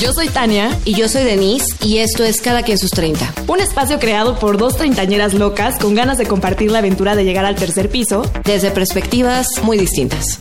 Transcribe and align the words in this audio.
Yo 0.00 0.12
soy 0.12 0.28
Tania. 0.28 0.76
Y 0.84 0.94
yo 0.94 1.08
soy 1.08 1.24
Denise. 1.24 1.66
Y 1.82 1.98
esto 1.98 2.24
es 2.24 2.40
Cada 2.40 2.62
quien 2.62 2.78
sus 2.78 2.90
30. 2.90 3.34
Un 3.48 3.60
espacio 3.60 3.98
creado 3.98 4.38
por 4.38 4.56
dos 4.56 4.76
treintañeras 4.76 5.34
locas 5.34 5.78
con 5.78 5.94
ganas 5.94 6.18
de 6.18 6.26
compartir 6.26 6.70
la 6.70 6.78
aventura 6.78 7.14
de 7.14 7.24
llegar 7.24 7.44
al 7.44 7.56
tercer 7.56 7.90
piso. 7.90 8.22
Desde 8.44 8.70
perspectivas 8.70 9.46
muy 9.62 9.76
distintas. 9.78 10.40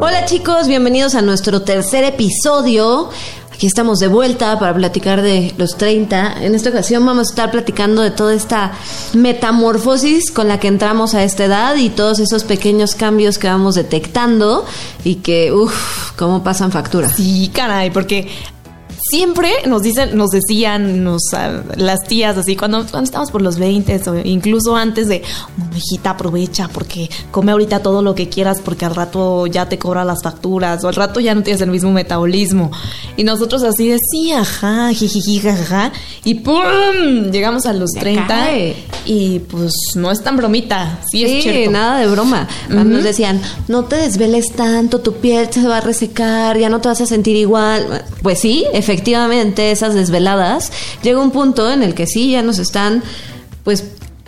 Hola 0.00 0.26
chicos, 0.26 0.68
bienvenidos 0.68 1.14
a 1.14 1.22
nuestro 1.22 1.62
tercer 1.62 2.04
episodio. 2.04 3.10
Aquí 3.54 3.66
estamos 3.66 4.00
de 4.00 4.08
vuelta 4.08 4.58
para 4.58 4.74
platicar 4.74 5.22
de 5.22 5.54
los 5.56 5.76
30. 5.76 6.44
En 6.44 6.54
esta 6.54 6.70
ocasión 6.70 7.06
vamos 7.06 7.28
a 7.28 7.30
estar 7.30 7.50
platicando 7.52 8.02
de 8.02 8.10
toda 8.10 8.34
esta 8.34 8.72
metamorfosis 9.12 10.32
con 10.32 10.48
la 10.48 10.58
que 10.58 10.66
entramos 10.68 11.14
a 11.14 11.22
esta 11.22 11.44
edad 11.44 11.76
y 11.76 11.90
todos 11.90 12.18
esos 12.18 12.42
pequeños 12.42 12.96
cambios 12.96 13.38
que 13.38 13.46
vamos 13.46 13.76
detectando 13.76 14.66
y 15.04 15.16
que, 15.16 15.52
uff, 15.52 16.12
cómo 16.16 16.42
pasan 16.42 16.72
factura. 16.72 17.12
Sí, 17.14 17.50
caray, 17.54 17.90
porque 17.90 18.28
siempre 19.10 19.50
nos 19.66 19.82
dicen, 19.82 20.16
nos 20.16 20.30
decían 20.30 21.04
nos, 21.04 21.22
ah, 21.34 21.62
las 21.76 22.04
tías 22.04 22.36
así, 22.36 22.56
cuando, 22.56 22.78
cuando 22.78 23.04
estamos 23.04 23.30
por 23.30 23.42
los 23.42 23.58
20 23.58 24.00
o 24.08 24.16
incluso 24.24 24.76
antes 24.76 25.08
de, 25.08 25.22
oh, 25.58 25.76
hijita, 25.76 26.10
aprovecha 26.10 26.68
porque 26.68 27.10
come 27.30 27.52
ahorita 27.52 27.82
todo 27.82 28.02
lo 28.02 28.14
que 28.14 28.28
quieras 28.28 28.60
porque 28.64 28.84
al 28.84 28.94
rato 28.94 29.46
ya 29.46 29.68
te 29.68 29.78
cobra 29.78 30.04
las 30.04 30.22
facturas 30.22 30.82
o 30.84 30.88
al 30.88 30.94
rato 30.94 31.20
ya 31.20 31.34
no 31.34 31.42
tienes 31.42 31.60
el 31.60 31.70
mismo 31.70 31.92
metabolismo. 31.92 32.70
Y 33.16 33.24
nosotros 33.24 33.62
así 33.62 33.88
de, 33.88 33.98
sí, 34.10 34.32
ajá, 34.32 34.92
jijiji, 34.92 35.40
jajaja, 35.40 35.92
y 36.24 36.34
¡pum! 36.34 37.30
Llegamos 37.30 37.66
a 37.66 37.72
los 37.72 37.90
30 37.90 38.48
y 39.04 39.40
pues 39.40 39.72
no 39.96 40.10
es 40.10 40.22
tan 40.22 40.36
bromita, 40.36 41.00
sí, 41.10 41.24
es 41.24 41.42
cierto. 41.42 41.70
nada 41.70 42.00
de 42.00 42.06
broma. 42.06 42.48
Nos 42.68 43.02
decían, 43.02 43.40
no 43.68 43.84
te 43.84 43.96
desveles 43.96 44.52
tanto, 44.52 45.00
tu 45.00 45.14
piel 45.14 45.48
se 45.52 45.66
va 45.66 45.78
a 45.78 45.80
resecar, 45.80 46.58
ya 46.58 46.68
no 46.68 46.80
te 46.80 46.88
vas 46.88 47.00
a 47.00 47.06
sentir 47.06 47.36
igual. 47.36 48.04
Pues 48.22 48.40
sí, 48.40 48.64
efectivamente, 48.72 48.93
esas 49.70 49.94
desveladas, 49.94 50.72
llega 51.02 51.20
un 51.20 51.30
punto 51.30 51.70
en 51.70 51.82
el 51.82 51.94
que 51.94 52.06
sí, 52.06 52.32
ya 52.32 52.42
nos 52.42 52.58
están, 52.58 53.02
pues 53.62 53.84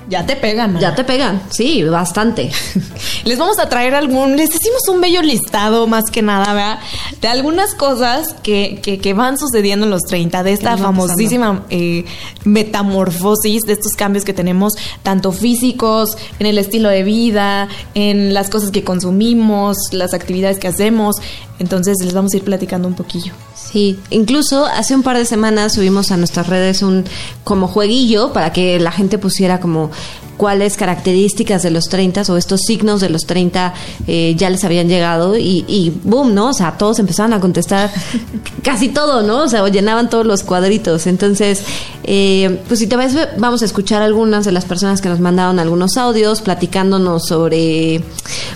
ya 0.08 0.24
te 0.24 0.36
pegan. 0.36 0.78
Ya 0.78 0.94
te 0.94 1.02
pegan, 1.02 1.42
sí, 1.50 1.82
bastante. 1.82 2.50
les 3.24 3.38
vamos 3.38 3.58
a 3.58 3.68
traer 3.68 3.94
algún, 3.94 4.36
les 4.36 4.50
decimos 4.50 4.86
un 4.88 5.00
bello 5.00 5.20
listado 5.20 5.86
más 5.88 6.04
que 6.12 6.22
nada, 6.22 6.52
¿verdad? 6.54 6.78
De 7.20 7.28
algunas 7.28 7.74
cosas 7.74 8.34
que, 8.42 8.80
que, 8.80 9.14
van 9.14 9.36
sucediendo 9.36 9.86
en 9.86 9.90
los 9.90 10.02
30, 10.02 10.42
de 10.44 10.52
esta 10.52 10.76
famosísima 10.76 11.64
eh, 11.70 12.04
metamorfosis, 12.44 13.62
de 13.62 13.72
estos 13.72 13.92
cambios 13.94 14.24
que 14.24 14.32
tenemos, 14.32 14.74
tanto 15.02 15.32
físicos, 15.32 16.16
en 16.38 16.46
el 16.46 16.58
estilo 16.58 16.88
de 16.88 17.02
vida, 17.02 17.68
en 17.94 18.32
las 18.32 18.48
cosas 18.48 18.70
que 18.70 18.84
consumimos, 18.84 19.76
las 19.90 20.14
actividades 20.14 20.58
que 20.58 20.68
hacemos. 20.68 21.16
Entonces 21.58 21.96
les 22.02 22.14
vamos 22.14 22.32
a 22.34 22.36
ir 22.36 22.44
platicando 22.44 22.86
un 22.86 22.94
poquillo. 22.94 23.32
Sí, 23.70 23.98
incluso 24.10 24.64
hace 24.64 24.94
un 24.94 25.02
par 25.02 25.16
de 25.16 25.24
semanas 25.24 25.74
subimos 25.74 26.12
a 26.12 26.16
nuestras 26.16 26.46
redes 26.46 26.82
un 26.82 27.04
como 27.42 27.66
jueguillo 27.66 28.32
para 28.32 28.52
que 28.52 28.78
la 28.78 28.92
gente 28.92 29.18
pusiera 29.18 29.58
como 29.58 29.90
cuáles 30.36 30.76
características 30.76 31.62
de 31.62 31.70
los 31.70 31.84
30 31.84 32.22
o 32.28 32.36
estos 32.36 32.60
signos 32.62 33.00
de 33.00 33.08
los 33.08 33.22
30 33.26 33.74
eh, 34.06 34.34
ya 34.36 34.50
les 34.50 34.64
habían 34.64 34.88
llegado 34.88 35.36
y, 35.36 35.64
y, 35.66 35.92
boom, 36.04 36.34
¿no? 36.34 36.50
O 36.50 36.52
sea, 36.52 36.76
todos 36.78 36.98
empezaban 36.98 37.32
a 37.32 37.40
contestar 37.40 37.90
casi 38.62 38.88
todo, 38.88 39.22
¿no? 39.22 39.44
O 39.44 39.48
sea, 39.48 39.66
llenaban 39.68 40.10
todos 40.10 40.26
los 40.26 40.42
cuadritos. 40.42 41.06
Entonces, 41.06 41.62
eh, 42.04 42.60
pues 42.68 42.80
si 42.80 42.86
te 42.86 42.96
ves, 42.96 43.16
vamos 43.38 43.62
a 43.62 43.64
escuchar 43.64 44.02
algunas 44.02 44.44
de 44.44 44.52
las 44.52 44.64
personas 44.64 45.00
que 45.00 45.08
nos 45.08 45.20
mandaron 45.20 45.58
algunos 45.58 45.96
audios 45.96 46.40
platicándonos 46.40 47.26
sobre, 47.26 48.02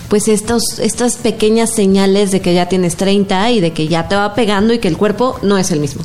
pues, 0.09 0.27
estos, 0.27 0.79
estas 0.79 1.17
pequeñas 1.17 1.71
señales 1.73 2.31
de 2.31 2.41
que 2.41 2.53
ya 2.53 2.67
tienes 2.69 2.95
30 2.95 3.51
y 3.51 3.59
de 3.59 3.73
que 3.73 3.87
ya 3.87 4.07
te 4.07 4.15
va 4.15 4.33
pegando 4.33 4.73
y 4.73 4.79
que 4.79 4.87
el 4.87 4.97
cuerpo 4.97 5.37
no 5.41 5.57
es 5.57 5.71
el 5.71 5.79
mismo. 5.79 6.03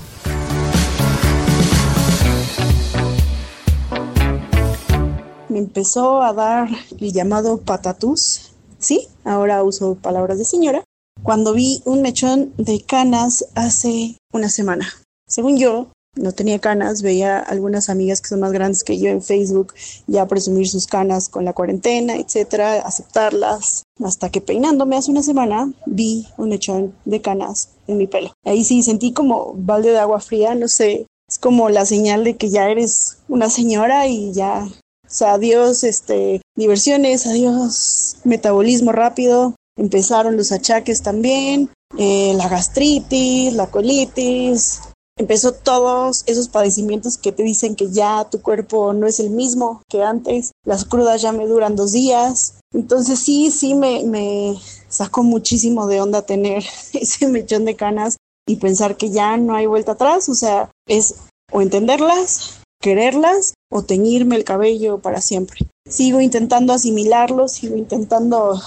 Empezó 5.76 6.22
a 6.22 6.32
dar 6.32 6.70
el 6.98 7.12
llamado 7.12 7.58
patatús, 7.58 8.52
sí, 8.78 9.08
ahora 9.24 9.62
uso 9.62 9.96
palabras 9.96 10.38
de 10.38 10.46
señora, 10.46 10.82
cuando 11.22 11.52
vi 11.52 11.82
un 11.84 12.00
mechón 12.00 12.54
de 12.56 12.80
canas 12.80 13.44
hace 13.54 14.16
una 14.32 14.48
semana. 14.48 14.88
Según 15.28 15.58
yo, 15.58 15.88
no 16.14 16.32
tenía 16.32 16.60
canas, 16.60 17.02
veía 17.02 17.38
algunas 17.38 17.90
amigas 17.90 18.22
que 18.22 18.28
son 18.28 18.40
más 18.40 18.52
grandes 18.52 18.84
que 18.84 18.98
yo 18.98 19.10
en 19.10 19.20
Facebook 19.20 19.74
ya 20.06 20.26
presumir 20.26 20.66
sus 20.66 20.86
canas 20.86 21.28
con 21.28 21.44
la 21.44 21.52
cuarentena, 21.52 22.16
etcétera, 22.16 22.80
aceptarlas, 22.80 23.82
hasta 24.02 24.30
que 24.30 24.40
peinándome 24.40 24.96
hace 24.96 25.10
una 25.10 25.22
semana 25.22 25.70
vi 25.84 26.26
un 26.38 26.48
mechón 26.48 26.94
de 27.04 27.20
canas 27.20 27.68
en 27.86 27.98
mi 27.98 28.06
pelo. 28.06 28.32
Ahí 28.46 28.64
sí 28.64 28.82
sentí 28.82 29.12
como 29.12 29.52
balde 29.54 29.90
de 29.90 29.98
agua 29.98 30.20
fría, 30.20 30.54
no 30.54 30.68
sé, 30.68 31.04
es 31.28 31.38
como 31.38 31.68
la 31.68 31.84
señal 31.84 32.24
de 32.24 32.38
que 32.38 32.48
ya 32.48 32.70
eres 32.70 33.18
una 33.28 33.50
señora 33.50 34.06
y 34.06 34.32
ya 34.32 34.66
o 35.06 35.10
sea, 35.10 35.34
adiós 35.34 35.84
este, 35.84 36.40
diversiones, 36.56 37.26
adiós 37.26 38.16
metabolismo 38.24 38.92
rápido. 38.92 39.54
Empezaron 39.76 40.36
los 40.36 40.52
achaques 40.52 41.02
también, 41.02 41.70
eh, 41.98 42.34
la 42.34 42.48
gastritis, 42.48 43.52
la 43.52 43.68
colitis. 43.68 44.80
Empezó 45.18 45.52
todos 45.52 46.24
esos 46.26 46.48
padecimientos 46.48 47.18
que 47.18 47.32
te 47.32 47.42
dicen 47.42 47.76
que 47.76 47.90
ya 47.90 48.28
tu 48.30 48.42
cuerpo 48.42 48.92
no 48.92 49.06
es 49.06 49.20
el 49.20 49.30
mismo 49.30 49.80
que 49.88 50.02
antes. 50.02 50.50
Las 50.64 50.84
crudas 50.84 51.22
ya 51.22 51.32
me 51.32 51.46
duran 51.46 51.76
dos 51.76 51.92
días. 51.92 52.58
Entonces 52.74 53.20
sí, 53.20 53.50
sí 53.50 53.74
me, 53.74 54.02
me 54.04 54.58
sacó 54.88 55.22
muchísimo 55.22 55.86
de 55.86 56.00
onda 56.00 56.22
tener 56.22 56.64
ese 56.92 57.28
mechón 57.28 57.64
de 57.64 57.76
canas 57.76 58.16
y 58.46 58.56
pensar 58.56 58.96
que 58.96 59.10
ya 59.10 59.36
no 59.36 59.54
hay 59.54 59.66
vuelta 59.66 59.92
atrás. 59.92 60.28
O 60.28 60.34
sea, 60.34 60.70
es 60.86 61.14
o 61.52 61.62
entenderlas 61.62 62.60
quererlas 62.80 63.54
o 63.70 63.82
teñirme 63.82 64.36
el 64.36 64.44
cabello 64.44 64.98
para 64.98 65.20
siempre. 65.20 65.60
Sigo 65.88 66.20
intentando 66.20 66.72
asimilarlo, 66.72 67.48
sigo 67.48 67.76
intentando 67.76 68.60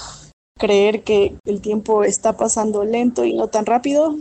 creer 0.58 1.02
que 1.02 1.34
el 1.44 1.60
tiempo 1.60 2.04
está 2.04 2.36
pasando 2.36 2.84
lento 2.84 3.24
y 3.24 3.34
no 3.34 3.48
tan 3.48 3.66
rápido 3.66 4.16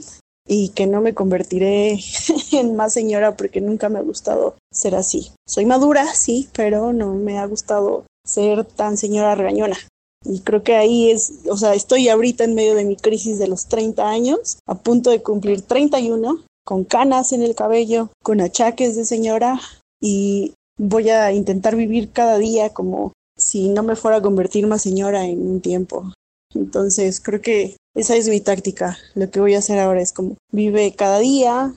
y 0.48 0.70
que 0.70 0.88
no 0.88 1.02
me 1.02 1.14
convertiré 1.14 2.00
en 2.52 2.76
más 2.76 2.94
señora 2.94 3.38
porque 3.38 3.62
nunca 3.62 3.90
me 3.90 4.00
ha 4.00 4.04
gustado 4.04 4.56
ser 4.74 4.96
así. 4.96 5.32
Soy 5.48 5.66
madura, 5.66 6.08
sí, 6.14 6.50
pero 6.54 6.92
no 6.92 7.14
me 7.14 7.38
ha 7.38 7.46
gustado 7.46 8.06
ser 8.26 8.66
tan 8.66 8.98
señora 8.98 9.36
regañona. 9.36 9.78
Y 10.26 10.42
creo 10.42 10.64
que 10.64 10.76
ahí 10.76 11.12
es, 11.12 11.34
o 11.50 11.56
sea, 11.56 11.76
estoy 11.76 12.10
ahorita 12.10 12.44
en 12.44 12.56
medio 12.56 12.76
de 12.76 12.84
mi 12.84 12.98
crisis 12.98 13.40
de 13.40 13.48
los 13.48 13.68
30 13.68 14.10
años, 14.10 14.60
a 14.66 14.76
punto 14.76 15.12
de 15.12 15.22
cumplir 15.22 15.62
31, 15.62 16.44
con 16.66 16.84
canas 16.84 17.32
en 17.32 17.42
el 17.42 17.56
cabello, 17.56 18.10
con 18.22 18.42
achaques 18.42 18.96
de 18.96 19.06
señora, 19.06 19.62
y 20.02 20.54
voy 20.78 21.10
a 21.10 21.32
intentar 21.32 21.76
vivir 21.76 22.12
cada 22.12 22.38
día 22.38 22.70
como 22.70 23.14
si 23.38 23.70
no 23.70 23.84
me 23.84 23.96
fuera 23.96 24.18
a 24.18 24.22
convertir 24.22 24.68
más 24.68 24.82
señora 24.82 25.26
en 25.26 25.48
un 25.48 25.62
tiempo. 25.62 26.14
Entonces 26.54 27.22
creo 27.22 27.42
que 27.42 27.78
esa 27.96 28.16
es 28.16 28.28
mi 28.28 28.42
táctica. 28.42 28.98
Lo 29.16 29.30
que 29.30 29.40
voy 29.40 29.56
a 29.56 29.60
hacer 29.60 29.80
ahora 29.80 30.02
es 30.02 30.14
como 30.14 30.38
vive 30.52 30.94
cada 30.96 31.20
día. 31.20 31.74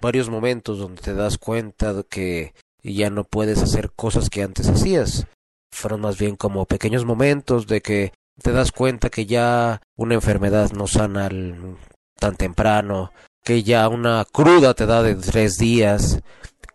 Varios 0.00 0.28
momentos 0.28 0.78
donde 0.78 1.00
te 1.00 1.14
das 1.14 1.38
cuenta 1.38 1.92
de 1.92 2.04
que 2.04 2.54
ya 2.82 3.10
no 3.10 3.24
puedes 3.24 3.62
hacer 3.62 3.90
cosas 3.92 4.28
que 4.30 4.42
antes 4.42 4.68
hacías. 4.68 5.26
Fueron 5.72 6.02
más 6.02 6.18
bien 6.18 6.36
como 6.36 6.66
pequeños 6.66 7.04
momentos 7.04 7.66
de 7.66 7.80
que 7.80 8.12
te 8.42 8.52
das 8.52 8.72
cuenta 8.72 9.10
que 9.10 9.26
ya 9.26 9.80
una 9.96 10.14
enfermedad 10.14 10.70
no 10.72 10.86
sana 10.86 11.30
tan 12.18 12.36
temprano, 12.36 13.12
que 13.42 13.62
ya 13.62 13.88
una 13.88 14.24
cruda 14.30 14.74
te 14.74 14.86
da 14.86 15.02
de 15.02 15.14
tres 15.14 15.56
días, 15.56 16.20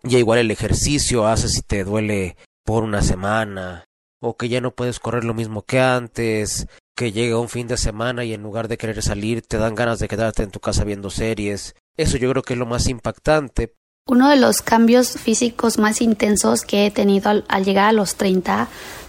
ya 0.04 0.18
igual 0.18 0.40
el 0.40 0.52
ejercicio 0.52 1.28
hace 1.28 1.50
si 1.50 1.62
te 1.62 1.84
duele 1.84 2.38
por 2.64 2.84
una 2.84 3.02
semana, 3.02 3.86
o 4.22 4.38
que 4.38 4.50
ya 4.50 4.62
no 4.62 4.72
puedes 4.72 5.00
correr 5.00 5.24
lo 5.24 5.34
mismo 5.34 5.64
que 5.64 5.80
antes, 5.80 6.68
que 6.96 7.12
llega 7.12 7.40
un 7.40 7.50
fin 7.50 7.68
de 7.68 7.78
semana 7.78 8.24
y 8.26 8.34
en 8.34 8.44
lugar 8.44 8.68
de 8.68 8.78
querer 8.78 9.02
salir 9.02 9.42
te 9.42 9.58
dan 9.58 9.76
ganas 9.76 10.00
de 10.00 10.08
quedarte 10.08 10.44
en 10.44 10.52
tu 10.52 10.60
casa 10.60 10.84
viendo 10.84 11.10
series. 11.10 11.76
Eso 11.98 12.18
yo 12.18 12.30
creo 12.30 12.44
que 12.44 12.54
es 12.54 12.60
lo 12.60 12.66
más 12.66 12.88
impactante. 12.88 13.74
Uno 14.08 14.30
de 14.30 14.36
los 14.36 14.62
cambios 14.62 15.12
físicos 15.12 15.78
más 15.78 16.02
intensos 16.02 16.62
que 16.62 16.86
he 16.86 16.92
tenido 16.92 17.30
al, 17.30 17.66
llegar 17.66 17.90
a 17.90 17.94
los 17.94 18.16
30 18.16 18.68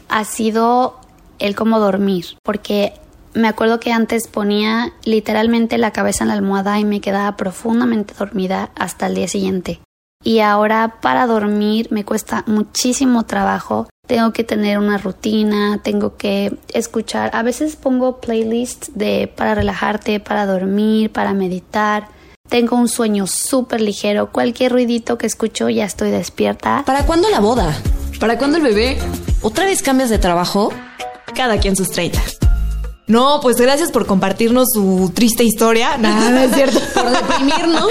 ha 0.08 0.24
sido 0.24 1.00
el 1.38 1.54
cómo 1.54 1.80
dormir, 1.80 2.26
porque 2.42 2.92
me 3.32 3.48
acuerdo 3.48 3.80
que 3.80 3.92
antes 3.92 4.28
ponía 4.28 4.92
literalmente 5.04 5.78
la 5.78 5.92
cabeza 5.92 6.24
en 6.24 6.28
la 6.28 6.34
almohada 6.34 6.78
y 6.78 6.84
me 6.84 7.00
quedaba 7.00 7.36
profundamente 7.36 8.14
dormida 8.18 8.70
hasta 8.74 9.06
el 9.06 9.14
día 9.14 9.28
siguiente 9.28 9.80
y 10.22 10.40
ahora 10.40 10.96
para 11.00 11.26
dormir 11.26 11.88
me 11.90 12.04
cuesta 12.04 12.44
muchísimo 12.46 13.24
trabajo. 13.24 13.88
Tengo 14.06 14.32
que 14.32 14.44
tener 14.44 14.78
una 14.78 14.98
rutina, 14.98 15.80
tengo 15.82 16.16
que 16.16 16.56
escuchar. 16.74 17.30
A 17.32 17.42
veces 17.42 17.76
pongo 17.76 18.20
playlists 18.20 18.90
de 18.94 19.32
para 19.34 19.54
relajarte, 19.54 20.18
para 20.20 20.46
dormir, 20.46 21.12
para 21.12 21.32
meditar. 21.32 22.08
Tengo 22.48 22.76
un 22.76 22.88
sueño 22.88 23.28
súper 23.28 23.80
ligero. 23.80 24.32
Cualquier 24.32 24.72
ruidito 24.72 25.16
que 25.16 25.26
escucho 25.26 25.68
ya 25.68 25.84
estoy 25.84 26.10
despierta. 26.10 26.82
¿Para 26.84 27.06
cuándo 27.06 27.30
la 27.30 27.38
boda? 27.38 27.72
¿Para 28.18 28.36
cuándo 28.36 28.56
el 28.56 28.64
bebé? 28.64 28.98
¿Otra 29.42 29.64
vez 29.64 29.80
cambias 29.80 30.10
de 30.10 30.18
trabajo? 30.18 30.72
Cada 31.34 31.58
quien 31.58 31.76
sus 31.76 31.90
30. 31.90 32.20
No, 33.10 33.40
pues 33.42 33.56
gracias 33.56 33.90
por 33.90 34.06
compartirnos 34.06 34.68
su 34.72 35.10
triste 35.12 35.42
historia. 35.42 35.96
Nada, 35.98 36.44
es 36.44 36.54
cierto. 36.54 36.80
Por 36.94 37.10
deprimirnos. 37.10 37.88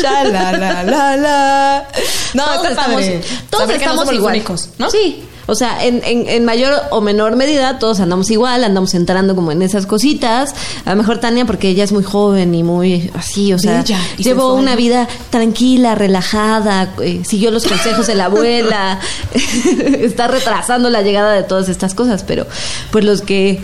Ya, 0.00 0.24
la, 0.24 0.52
la, 0.52 0.82
la, 0.82 1.16
la. 1.16 1.88
No, 2.34 2.44
todos 2.44 2.70
estamos, 2.70 3.02
todos 3.50 3.68
no 3.68 3.74
estamos 3.74 4.06
los 4.06 4.14
igual. 4.14 4.34
únicos, 4.34 4.70
¿no? 4.78 4.90
Sí. 4.90 5.24
O 5.46 5.56
sea, 5.56 5.84
en, 5.84 6.00
en, 6.04 6.28
en 6.28 6.44
mayor 6.44 6.72
o 6.90 7.00
menor 7.00 7.34
medida 7.34 7.80
todos 7.80 7.98
andamos 7.98 8.30
igual, 8.30 8.62
andamos 8.62 8.94
entrando 8.94 9.34
como 9.34 9.50
en 9.50 9.60
esas 9.60 9.86
cositas. 9.86 10.54
A 10.84 10.90
lo 10.90 10.96
mejor 10.96 11.18
Tania 11.18 11.44
porque 11.44 11.68
ella 11.68 11.82
es 11.82 11.90
muy 11.92 12.04
joven 12.04 12.54
y 12.54 12.62
muy 12.62 13.10
así, 13.14 13.52
o 13.52 13.58
sea, 13.58 13.82
Bella 13.82 13.98
llevó 14.18 14.54
una 14.54 14.76
vida 14.76 15.08
tranquila, 15.30 15.96
relajada, 15.96 16.94
eh, 17.02 17.22
siguió 17.26 17.50
los 17.50 17.66
consejos 17.66 18.06
de 18.06 18.14
la 18.14 18.26
abuela, 18.26 19.00
está 20.00 20.28
retrasando 20.28 20.90
la 20.90 21.02
llegada 21.02 21.32
de 21.32 21.42
todas 21.42 21.68
estas 21.68 21.92
cosas, 21.94 22.22
pero 22.22 22.46
pues 22.92 23.04
los 23.04 23.20
que 23.20 23.60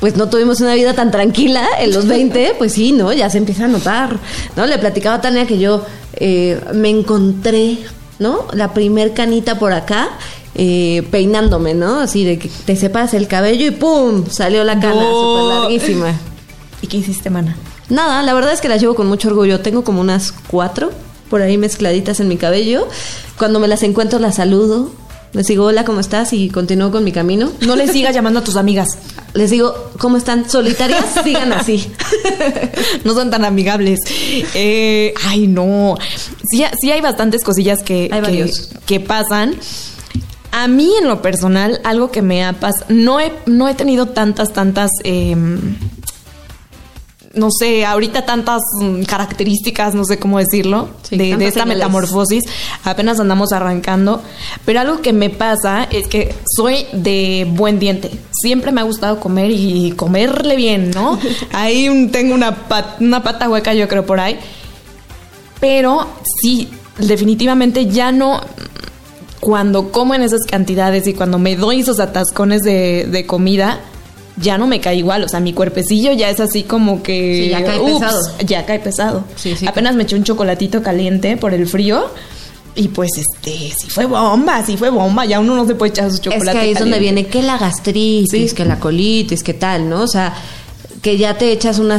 pues 0.00 0.16
no 0.16 0.28
tuvimos 0.28 0.60
una 0.60 0.74
vida 0.74 0.94
tan 0.94 1.10
tranquila 1.10 1.64
en 1.78 1.92
los 1.92 2.06
20, 2.06 2.54
pues 2.58 2.72
sí, 2.72 2.92
¿no? 2.92 3.12
Ya 3.12 3.30
se 3.30 3.38
empieza 3.38 3.66
a 3.66 3.68
notar, 3.68 4.18
¿no? 4.56 4.66
Le 4.66 4.78
platicaba 4.78 5.16
a 5.16 5.20
Tania 5.20 5.46
que 5.46 5.58
yo 5.58 5.84
eh, 6.14 6.60
me 6.74 6.88
encontré, 6.88 7.78
¿no? 8.18 8.46
La 8.52 8.72
primer 8.72 9.12
canita 9.12 9.58
por 9.58 9.72
acá, 9.72 10.08
eh, 10.54 11.06
peinándome, 11.10 11.74
¿no? 11.74 12.00
Así 12.00 12.24
de 12.24 12.38
que 12.38 12.50
te 12.64 12.76
separas 12.76 13.14
el 13.14 13.28
cabello 13.28 13.66
y 13.66 13.70
¡pum! 13.70 14.24
Salió 14.28 14.64
la 14.64 14.80
cana 14.80 15.02
súper 15.02 15.44
larguísima. 15.44 16.14
¿Y 16.82 16.86
qué 16.86 16.96
hiciste, 16.96 17.28
mana? 17.28 17.56
Nada, 17.90 18.22
la 18.22 18.34
verdad 18.34 18.52
es 18.52 18.60
que 18.60 18.68
las 18.68 18.80
llevo 18.80 18.94
con 18.94 19.06
mucho 19.06 19.28
orgullo. 19.28 19.60
Tengo 19.60 19.84
como 19.84 20.00
unas 20.00 20.32
cuatro 20.32 20.90
por 21.28 21.42
ahí 21.42 21.58
mezcladitas 21.58 22.20
en 22.20 22.28
mi 22.28 22.36
cabello. 22.36 22.88
Cuando 23.38 23.60
me 23.60 23.68
las 23.68 23.82
encuentro 23.82 24.18
las 24.18 24.36
saludo. 24.36 24.90
Les 25.32 25.46
digo, 25.46 25.66
hola, 25.66 25.84
¿cómo 25.84 26.00
estás? 26.00 26.32
Y 26.32 26.48
continúo 26.48 26.90
con 26.90 27.04
mi 27.04 27.12
camino. 27.12 27.52
No 27.60 27.76
le 27.76 27.86
sigas 27.86 28.14
llamando 28.14 28.40
a 28.40 28.44
tus 28.44 28.56
amigas. 28.56 28.88
Les 29.32 29.50
digo, 29.50 29.92
¿cómo 29.98 30.16
están? 30.16 30.50
¿Solitarias? 30.50 31.04
Sigan 31.24 31.52
así. 31.52 31.90
no 33.04 33.14
son 33.14 33.30
tan 33.30 33.44
amigables. 33.44 34.00
Eh, 34.54 35.14
ay, 35.24 35.46
no. 35.46 35.96
Sí, 36.50 36.64
sí 36.80 36.90
hay 36.90 37.00
bastantes 37.00 37.44
cosillas 37.44 37.82
que, 37.84 38.10
que 38.86 38.98
pasan. 38.98 39.54
A 40.50 40.66
mí, 40.66 40.90
en 41.00 41.06
lo 41.06 41.22
personal, 41.22 41.80
algo 41.84 42.10
que 42.10 42.22
me 42.22 42.44
ha 42.44 42.54
pasado. 42.54 42.86
No 42.88 43.20
he, 43.20 43.32
no 43.46 43.68
he 43.68 43.74
tenido 43.74 44.06
tantas, 44.06 44.52
tantas. 44.52 44.90
em, 45.04 45.76
no 47.32 47.48
sé, 47.56 47.84
ahorita 47.86 48.26
tantas 48.26 48.60
mm, 48.80 49.02
características, 49.02 49.94
no 49.94 50.04
sé 50.04 50.18
cómo 50.18 50.38
decirlo, 50.38 50.88
Sí, 51.02 51.16
de, 51.16 51.36
de 51.36 51.46
esta 51.46 51.60
señales. 51.60 51.76
metamorfosis. 51.78 52.42
Apenas 52.84 53.20
andamos 53.20 53.52
arrancando. 53.52 54.20
Pero 54.64 54.80
algo 54.80 55.00
que 55.00 55.12
me 55.12 55.30
pasa 55.30 55.84
es 55.84 56.08
que 56.08 56.34
soy 56.56 56.86
de 56.92 57.46
buen 57.50 57.78
diente. 57.78 58.10
Siempre 58.32 58.72
me 58.72 58.80
ha 58.80 58.84
gustado 58.84 59.20
comer 59.20 59.50
y 59.52 59.92
comerle 59.92 60.56
bien, 60.56 60.90
¿no? 60.90 61.18
Ahí 61.52 62.08
tengo 62.10 62.34
una, 62.34 62.66
pat- 62.68 63.00
una 63.00 63.22
pata 63.22 63.48
hueca, 63.48 63.74
yo 63.74 63.86
creo, 63.86 64.04
por 64.04 64.18
ahí. 64.18 64.36
Pero 65.60 66.06
sí, 66.42 66.68
definitivamente 66.98 67.86
ya 67.86 68.12
no. 68.12 68.40
Cuando 69.40 69.90
como 69.90 70.14
en 70.14 70.22
esas 70.22 70.40
cantidades 70.50 71.06
y 71.06 71.14
cuando 71.14 71.38
me 71.38 71.56
doy 71.56 71.80
esos 71.80 71.98
atascones 71.98 72.60
de, 72.62 73.06
de 73.10 73.24
comida, 73.24 73.80
ya 74.40 74.58
no 74.58 74.66
me 74.66 74.80
cae 74.80 74.96
igual. 74.96 75.24
O 75.24 75.28
sea, 75.28 75.40
mi 75.40 75.52
cuerpecillo 75.52 76.12
ya 76.12 76.30
es 76.30 76.40
así 76.40 76.62
como 76.62 77.02
que. 77.02 77.44
Sí, 77.44 77.48
ya 77.50 77.64
cae 77.64 77.80
ups, 77.80 78.00
pesado. 78.00 78.20
Ya 78.46 78.66
cae 78.66 78.78
pesado. 78.80 79.24
Sí, 79.36 79.54
sí. 79.56 79.66
Apenas 79.66 79.94
me 79.94 80.02
eché 80.04 80.16
un 80.16 80.24
chocolatito 80.24 80.82
caliente 80.82 81.36
por 81.36 81.54
el 81.54 81.66
frío. 81.66 82.04
Y 82.76 82.88
pues 82.88 83.10
este, 83.16 83.50
sí 83.76 83.90
fue 83.90 84.06
bomba, 84.06 84.64
sí 84.64 84.76
fue 84.76 84.90
bomba. 84.90 85.24
Ya 85.26 85.40
uno 85.40 85.56
no 85.56 85.66
se 85.66 85.74
puede 85.74 85.90
echar 85.90 86.08
su 86.10 86.16
Es 86.16 86.20
chocolate. 86.22 86.52
que 86.52 86.58
ahí 86.58 86.70
es 86.70 86.78
donde 86.78 87.00
viene 87.00 87.26
que 87.26 87.42
la 87.42 87.58
gastritis, 87.58 88.50
Sí. 88.50 88.54
que 88.56 88.64
la 88.64 88.78
colitis, 88.78 89.42
que 89.42 89.54
tal, 89.54 89.88
¿no? 89.88 90.02
O 90.02 90.08
sea, 90.08 90.32
que 91.02 91.18
ya 91.18 91.36
te 91.36 91.50
echas 91.52 91.78
una... 91.80 91.98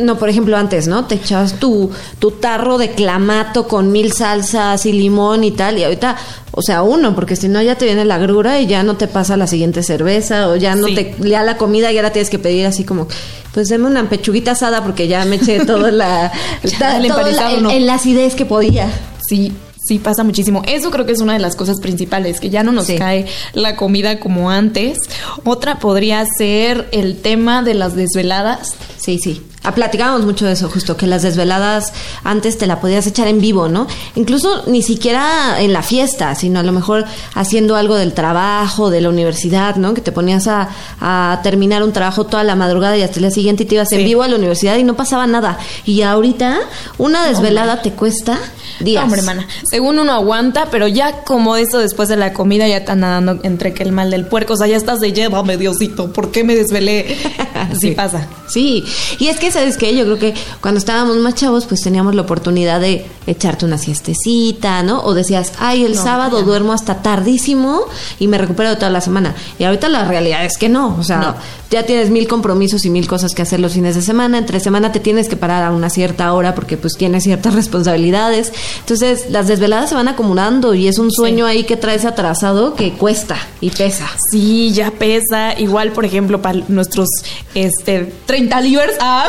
No, 0.00 0.18
por 0.18 0.28
ejemplo, 0.30 0.56
antes, 0.56 0.86
¿no? 0.88 1.04
Te 1.06 1.16
echabas 1.16 1.54
tu, 1.60 1.90
tu 2.18 2.30
tarro 2.30 2.78
de 2.78 2.92
clamato 2.92 3.68
con 3.68 3.92
mil 3.92 4.12
salsas 4.12 4.86
y 4.86 4.92
limón 4.92 5.44
y 5.44 5.50
tal, 5.50 5.76
y 5.78 5.84
ahorita, 5.84 6.16
o 6.52 6.62
sea, 6.62 6.82
uno, 6.82 7.14
porque 7.14 7.36
si 7.36 7.48
no 7.48 7.60
ya 7.60 7.76
te 7.76 7.84
viene 7.84 8.04
la 8.06 8.16
grura 8.18 8.58
y 8.60 8.66
ya 8.66 8.82
no 8.84 8.96
te 8.96 9.06
pasa 9.06 9.36
la 9.36 9.46
siguiente 9.46 9.82
cerveza, 9.82 10.48
o 10.48 10.56
ya 10.56 10.74
no 10.74 10.86
Sí. 10.86 10.94
te 10.94 11.14
ya 11.28 11.42
la 11.42 11.58
comida 11.58 11.92
y 11.92 11.98
ahora 11.98 12.10
tienes 12.10 12.30
que 12.30 12.38
pedir 12.38 12.64
así 12.66 12.84
como, 12.84 13.06
pues 13.52 13.68
deme 13.68 13.86
una 13.86 14.08
pechuguita 14.08 14.52
asada 14.52 14.82
porque 14.82 15.08
ya 15.08 15.24
me 15.26 15.36
eché 15.36 15.64
toda 15.66 15.90
la, 15.90 16.32
Ya, 16.64 16.78
ta- 16.78 16.96
el 16.96 17.08
todo 17.08 17.30
la- 17.30 17.52
el- 17.52 17.62
no. 17.62 17.70
el- 17.70 17.86
la 17.86 17.94
acidez 17.94 18.34
que 18.34 18.46
podía. 18.46 18.88
Sí, 19.28 19.52
sí 19.86 19.98
pasa 19.98 20.24
muchísimo. 20.24 20.62
Eso 20.66 20.90
creo 20.90 21.04
que 21.04 21.12
es 21.12 21.20
una 21.20 21.34
de 21.34 21.38
las 21.38 21.54
cosas 21.54 21.80
principales, 21.80 22.40
que 22.40 22.48
ya 22.48 22.62
no 22.62 22.72
nos 22.72 22.86
Sí. 22.86 22.96
cae 22.96 23.26
la 23.52 23.76
comida 23.76 24.20
como 24.20 24.48
antes. 24.50 25.00
Otra 25.44 25.78
podría 25.80 26.24
ser 26.38 26.88
el 26.92 27.16
tema 27.18 27.62
de 27.62 27.74
las 27.74 27.94
desveladas. 27.94 28.74
Sí, 28.96 29.18
sí. 29.22 29.42
Ah, 29.64 29.74
platicábamos 29.74 30.24
mucho 30.24 30.44
de 30.44 30.52
eso, 30.52 30.68
justo, 30.68 30.96
que 30.96 31.06
las 31.06 31.22
desveladas 31.22 31.92
antes 32.24 32.58
te 32.58 32.66
la 32.66 32.80
podías 32.80 33.06
echar 33.06 33.28
en 33.28 33.40
vivo, 33.40 33.68
¿no? 33.68 33.86
Incluso 34.16 34.64
ni 34.66 34.82
siquiera 34.82 35.60
en 35.60 35.72
la 35.72 35.82
fiesta, 35.82 36.34
sino 36.34 36.58
a 36.58 36.64
lo 36.64 36.72
mejor 36.72 37.04
haciendo 37.34 37.76
algo 37.76 37.94
del 37.94 38.12
trabajo, 38.12 38.90
de 38.90 39.00
la 39.00 39.08
universidad, 39.08 39.76
¿no? 39.76 39.94
Que 39.94 40.00
te 40.00 40.10
ponías 40.10 40.48
a, 40.48 40.68
a 41.00 41.40
terminar 41.44 41.84
un 41.84 41.92
trabajo 41.92 42.26
toda 42.26 42.42
la 42.42 42.56
madrugada 42.56 42.96
y 42.96 43.02
hasta 43.02 43.16
el 43.16 43.22
día 43.22 43.30
siguiente 43.30 43.64
te 43.64 43.76
ibas 43.76 43.92
en 43.92 44.04
vivo 44.04 44.24
a 44.24 44.28
la 44.28 44.34
universidad 44.34 44.76
y 44.78 44.82
no 44.82 44.94
pasaba 44.94 45.28
nada. 45.28 45.58
Y 45.86 46.02
ahorita 46.02 46.58
una 46.98 47.24
desvelada 47.28 47.82
te 47.82 47.92
cuesta 47.92 48.40
días. 48.84 49.00
No, 49.02 49.06
hombre, 49.06 49.22
mana. 49.22 49.46
Según 49.68 49.98
uno 49.98 50.12
aguanta, 50.12 50.68
pero 50.70 50.86
ya 50.88 51.22
como 51.24 51.56
eso 51.56 51.78
después 51.78 52.08
de 52.08 52.16
la 52.16 52.32
comida 52.32 52.66
ya 52.68 52.78
están 52.78 53.00
nadando 53.00 53.38
entre 53.42 53.72
que 53.74 53.82
el 53.82 53.92
mal 53.92 54.10
del 54.10 54.26
puerco. 54.26 54.54
O 54.54 54.56
sea, 54.56 54.66
ya 54.66 54.76
estás 54.76 55.00
de 55.00 55.12
llévame, 55.12 55.56
Diosito. 55.56 56.12
¿Por 56.12 56.30
qué 56.30 56.44
me 56.44 56.54
desvelé? 56.54 57.16
sí, 57.80 57.92
pasa. 57.92 58.26
Sí, 58.48 58.84
y 59.18 59.28
es 59.28 59.38
que, 59.38 59.50
¿sabes 59.50 59.76
qué? 59.76 59.96
Yo 59.96 60.04
creo 60.04 60.18
que 60.18 60.34
cuando 60.60 60.78
estábamos 60.78 61.16
más 61.16 61.34
chavos, 61.34 61.64
pues 61.66 61.80
teníamos 61.80 62.14
la 62.14 62.22
oportunidad 62.22 62.80
de 62.80 63.06
echarte 63.26 63.64
una 63.64 63.78
siestecita, 63.78 64.82
¿no? 64.82 65.00
O 65.04 65.14
decías, 65.14 65.52
ay, 65.58 65.84
el 65.84 65.94
No, 65.94 66.02
sábado 66.02 66.42
duermo 66.42 66.72
hasta 66.72 67.02
tardísimo 67.02 67.82
y 68.18 68.28
me 68.28 68.38
recupero 68.38 68.70
de 68.70 68.76
toda 68.76 68.90
la 68.90 69.00
semana. 69.00 69.34
Y 69.58 69.64
ahorita 69.64 69.88
la 69.88 70.04
realidad 70.04 70.44
es 70.44 70.58
que 70.58 70.68
no, 70.68 70.96
o 70.98 71.02
sea, 71.04 71.18
No. 71.18 71.34
ya 71.70 71.84
tienes 71.84 72.10
mil 72.10 72.28
compromisos 72.28 72.84
y 72.84 72.90
mil 72.90 73.06
cosas 73.06 73.34
que 73.34 73.42
hacer 73.42 73.60
los 73.60 73.72
fines 73.72 73.94
de 73.94 74.02
semana. 74.02 74.38
Entre 74.38 74.60
semana 74.60 74.92
te 74.92 75.00
tienes 75.00 75.28
que 75.28 75.36
parar 75.36 75.62
a 75.64 75.70
una 75.70 75.88
cierta 75.88 76.32
hora 76.32 76.54
porque 76.54 76.76
pues 76.76 76.94
tienes 76.94 77.24
ciertas 77.24 77.54
responsabilidades. 77.92 78.52
Entonces, 78.80 79.26
las 79.30 79.48
desveladas 79.48 79.88
se 79.90 79.94
van 79.94 80.08
acumulando 80.08 80.74
y 80.74 80.88
es 80.88 80.98
un 80.98 81.10
sueño 81.10 81.46
ahí 81.46 81.64
que 81.64 81.76
traes 81.76 82.04
atrasado 82.04 82.74
que 82.74 82.92
cuesta 82.92 83.36
y 83.60 83.70
pesa. 83.70 84.10
Sí, 84.30 84.72
ya 84.72 84.90
pesa. 84.90 85.58
Igual, 85.58 85.92
por 85.92 86.04
ejemplo, 86.04 86.40
para 86.42 86.60
nuestros 86.68 87.08
este 87.54 88.12
30 88.26 88.60
livers. 88.60 88.94
Ah, 89.00 89.26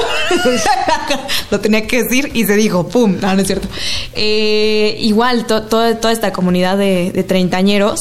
lo 1.52 1.60
tenía 1.60 1.86
que 1.88 2.04
decir 2.04 2.32
y 2.34 2.46
se 2.46 2.56
dijo, 2.56 2.88
¡pum! 2.88 3.16
No, 3.22 3.34
no 3.36 3.42
es 3.42 3.48
cierto. 3.48 3.68
Eh, 4.14 4.98
igual, 5.02 5.46
to- 5.46 5.64
to- 5.64 5.96
toda 5.98 6.12
esta 6.14 6.32
comunidad 6.34 6.78
de, 6.78 7.12
de 7.12 7.24
treintañeros 7.24 8.00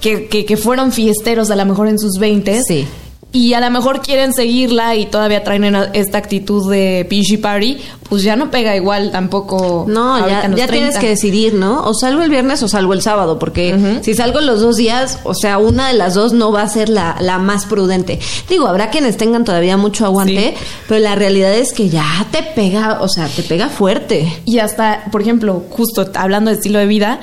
que, 0.00 0.26
que, 0.28 0.44
que 0.44 0.56
fueron 0.56 0.92
fiesteros 0.92 1.50
a 1.50 1.56
lo 1.56 1.66
mejor 1.66 1.88
en 1.88 1.98
sus 1.98 2.18
20 2.18 2.62
Sí. 2.62 2.86
Y 3.30 3.52
a 3.52 3.60
lo 3.60 3.70
mejor 3.70 4.00
quieren 4.00 4.32
seguirla 4.32 4.96
y 4.96 5.04
todavía 5.06 5.44
traen 5.44 5.64
en- 5.64 5.76
esta 5.92 6.16
actitud 6.18 6.70
de 6.70 7.06
pinchy 7.10 7.36
party, 7.36 7.76
pues 8.08 8.22
ya 8.22 8.36
no 8.36 8.50
pega 8.50 8.74
igual 8.74 9.10
tampoco. 9.12 9.84
No, 9.86 10.18
ya, 10.26 10.40
ya 10.42 10.66
tienes 10.66 10.66
30. 10.94 10.98
que 11.00 11.08
decidir, 11.10 11.52
¿no? 11.52 11.84
O 11.84 11.92
salgo 11.92 12.22
el 12.22 12.30
viernes 12.30 12.62
o 12.62 12.68
salgo 12.68 12.94
el 12.94 13.02
sábado, 13.02 13.38
porque 13.38 13.98
si 14.02 14.14
salgo 14.14 14.40
los 14.40 14.60
dos 14.62 14.76
días, 14.76 15.18
o 15.24 15.34
sea, 15.34 15.58
una 15.58 15.88
de 15.88 15.94
las 15.94 16.14
dos 16.14 16.32
no 16.32 16.50
va 16.52 16.62
a 16.62 16.68
ser 16.70 16.88
la, 16.88 17.16
la 17.20 17.38
más 17.38 17.66
prudente. 17.66 18.18
Digo, 18.48 18.66
habrá 18.66 18.88
quienes 18.88 19.18
tengan 19.18 19.44
todavía 19.44 19.76
mucho 19.76 20.06
aguante, 20.06 20.54
Sí. 20.58 20.64
pero 20.88 21.00
la 21.00 21.14
realidad 21.14 21.52
es 21.52 21.74
que 21.74 21.90
ya 21.90 22.26
te 22.30 22.42
pega, 22.42 22.98
o 23.02 23.08
sea, 23.08 23.26
te 23.28 23.42
pega 23.42 23.68
fuerte. 23.68 24.40
Y 24.46 24.58
hasta, 24.60 25.04
por 25.12 25.20
ejemplo, 25.20 25.64
justo 25.68 26.10
hablando 26.14 26.50
de 26.50 26.56
estilo 26.56 26.78
de 26.78 26.86
vida, 26.86 27.20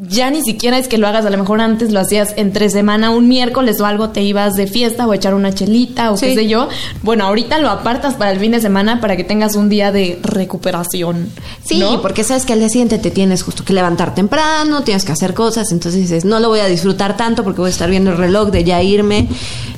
ya 0.00 0.28
ni 0.30 0.42
siquiera 0.42 0.76
es 0.76 0.88
que 0.88 0.98
lo 0.98 1.06
hagas, 1.06 1.24
a 1.24 1.30
lo 1.30 1.38
mejor 1.38 1.60
antes 1.60 1.92
lo 1.92 2.00
hacías 2.00 2.34
entre 2.36 2.68
semana, 2.68 3.10
un 3.10 3.28
miércoles 3.28 3.80
o 3.80 3.86
algo, 3.86 4.10
te 4.10 4.22
ibas 4.22 4.54
de 4.54 4.66
fiesta 4.66 5.06
o 5.06 5.12
a 5.12 5.16
echar 5.16 5.34
una 5.34 5.54
chelita 5.54 6.10
o 6.10 6.16
qué 6.16 6.34
sé 6.34 6.48
yo. 6.48 6.68
Bueno, 7.02 7.24
ahorita 7.24 7.58
lo 7.58 7.70
apartas 7.70 8.14
para 8.14 8.32
el 8.32 8.40
fin 8.40 8.50
de 8.52 8.60
semana 8.60 9.00
para 9.00 9.16
que 9.16 9.22
tengas 9.22 9.54
un 9.54 9.68
día 9.68 9.92
de 9.92 10.18
recuperación. 10.22 11.30
Sí, 11.64 11.78
¿no? 11.78 12.02
porque 12.02 12.24
sabes 12.24 12.44
que 12.44 12.52
al 12.52 12.58
día 12.58 12.68
siguiente 12.68 12.98
te 12.98 13.12
tienes 13.12 13.44
justo 13.44 13.64
que 13.64 13.72
levantar 13.72 14.14
temprano, 14.16 14.82
tienes 14.82 15.04
que 15.04 15.12
hacer 15.12 15.32
cosas, 15.32 15.70
entonces 15.70 16.00
dices, 16.00 16.24
no 16.24 16.40
lo 16.40 16.48
voy 16.48 16.60
a 16.60 16.66
disfrutar 16.66 17.16
tanto 17.16 17.44
porque 17.44 17.60
voy 17.60 17.68
a 17.68 17.72
estar 17.72 17.88
viendo 17.88 18.10
el 18.10 18.16
reloj 18.16 18.50
de 18.50 18.64
ya 18.64 18.82
irme. 18.82 19.28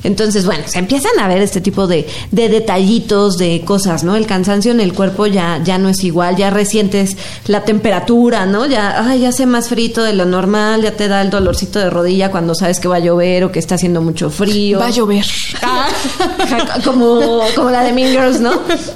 Entonces, 0.03 0.45
bueno, 0.45 0.63
se 0.65 0.79
empiezan 0.79 1.19
a 1.19 1.27
ver 1.27 1.41
este 1.41 1.61
tipo 1.61 1.85
de, 1.85 2.07
de 2.31 2.49
detallitos, 2.49 3.37
de 3.37 3.61
cosas, 3.63 4.03
¿no? 4.03 4.15
El 4.15 4.25
cansancio 4.25 4.71
en 4.71 4.79
el 4.79 4.93
cuerpo 4.93 5.27
ya, 5.27 5.61
ya 5.63 5.77
no 5.77 5.89
es 5.89 6.03
igual, 6.03 6.37
ya 6.37 6.49
resientes 6.49 7.17
la 7.45 7.65
temperatura, 7.65 8.45
¿no? 8.47 8.65
Ya, 8.65 9.07
ay, 9.07 9.21
ya 9.21 9.29
hace 9.29 9.45
más 9.45 9.69
frito 9.69 10.06
de 10.07 10.13
lo 10.13 10.25
normal, 10.25 10.81
ya 10.81 10.91
te 10.91 11.07
da 11.07 11.21
el 11.21 11.29
dolorcito 11.29 11.79
de 11.79 11.89
rodilla 11.89 12.31
cuando 12.31 12.55
sabes 12.55 12.79
que 12.79 12.87
va 12.87 12.95
a 12.95 12.99
llover 12.99 13.43
o 13.43 13.51
que 13.51 13.59
está 13.59 13.75
haciendo 13.75 14.01
mucho 14.01 14.29
frío. 14.29 14.79
Va 14.79 14.87
a 14.87 14.89
llover. 14.89 15.25
Ah, 15.61 15.87
como, 16.83 17.41
como 17.55 17.69
la 17.69 17.83
de 17.83 17.93
Mean 17.93 18.11
Girls, 18.11 18.39
¿no? 18.39 18.51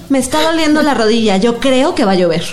Me 0.10 0.20
está 0.20 0.42
doliendo 0.42 0.82
la 0.82 0.94
rodilla, 0.94 1.38
yo 1.38 1.60
creo 1.60 1.94
que 1.96 2.06
va 2.06 2.14
a 2.14 2.16
llover. 2.16 2.44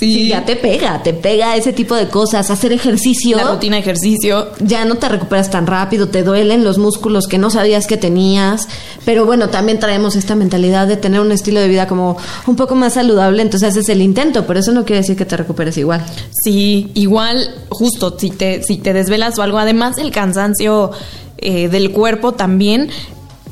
Sí. 0.00 0.28
ya 0.28 0.44
te 0.44 0.56
pega, 0.56 1.02
te 1.02 1.12
pega 1.12 1.56
ese 1.56 1.72
tipo 1.72 1.94
de 1.94 2.08
cosas. 2.08 2.50
Hacer 2.50 2.72
ejercicio. 2.72 3.36
La 3.36 3.44
rutina 3.44 3.76
de 3.76 3.82
ejercicio. 3.82 4.48
Ya 4.60 4.84
no 4.84 4.96
te 4.96 5.08
recuperas 5.08 5.50
tan 5.50 5.66
rápido, 5.66 6.08
te 6.08 6.22
duelen 6.22 6.64
los 6.64 6.78
músculos 6.78 7.26
que 7.26 7.38
no 7.38 7.50
sabías 7.50 7.86
que 7.86 7.96
tenías. 7.96 8.68
Pero 9.04 9.26
bueno, 9.26 9.48
también 9.48 9.78
traemos 9.78 10.16
esta 10.16 10.34
mentalidad 10.34 10.86
de 10.86 10.96
tener 10.96 11.20
un 11.20 11.32
estilo 11.32 11.60
de 11.60 11.68
vida 11.68 11.86
como 11.86 12.16
un 12.46 12.56
poco 12.56 12.74
más 12.74 12.94
saludable, 12.94 13.42
entonces 13.42 13.70
haces 13.70 13.88
el 13.88 14.02
intento, 14.02 14.46
pero 14.46 14.60
eso 14.60 14.72
no 14.72 14.84
quiere 14.84 15.00
decir 15.00 15.16
que 15.16 15.24
te 15.24 15.36
recuperes 15.36 15.76
igual. 15.76 16.04
Sí, 16.44 16.90
igual, 16.94 17.54
justo, 17.74 18.16
si 18.18 18.30
te, 18.30 18.62
si 18.62 18.76
te 18.76 18.92
desvelas 18.92 19.38
o 19.38 19.42
algo, 19.42 19.58
además 19.58 19.98
el 19.98 20.10
cansancio 20.10 20.90
eh, 21.38 21.68
del 21.68 21.92
cuerpo 21.92 22.32
también 22.32 22.90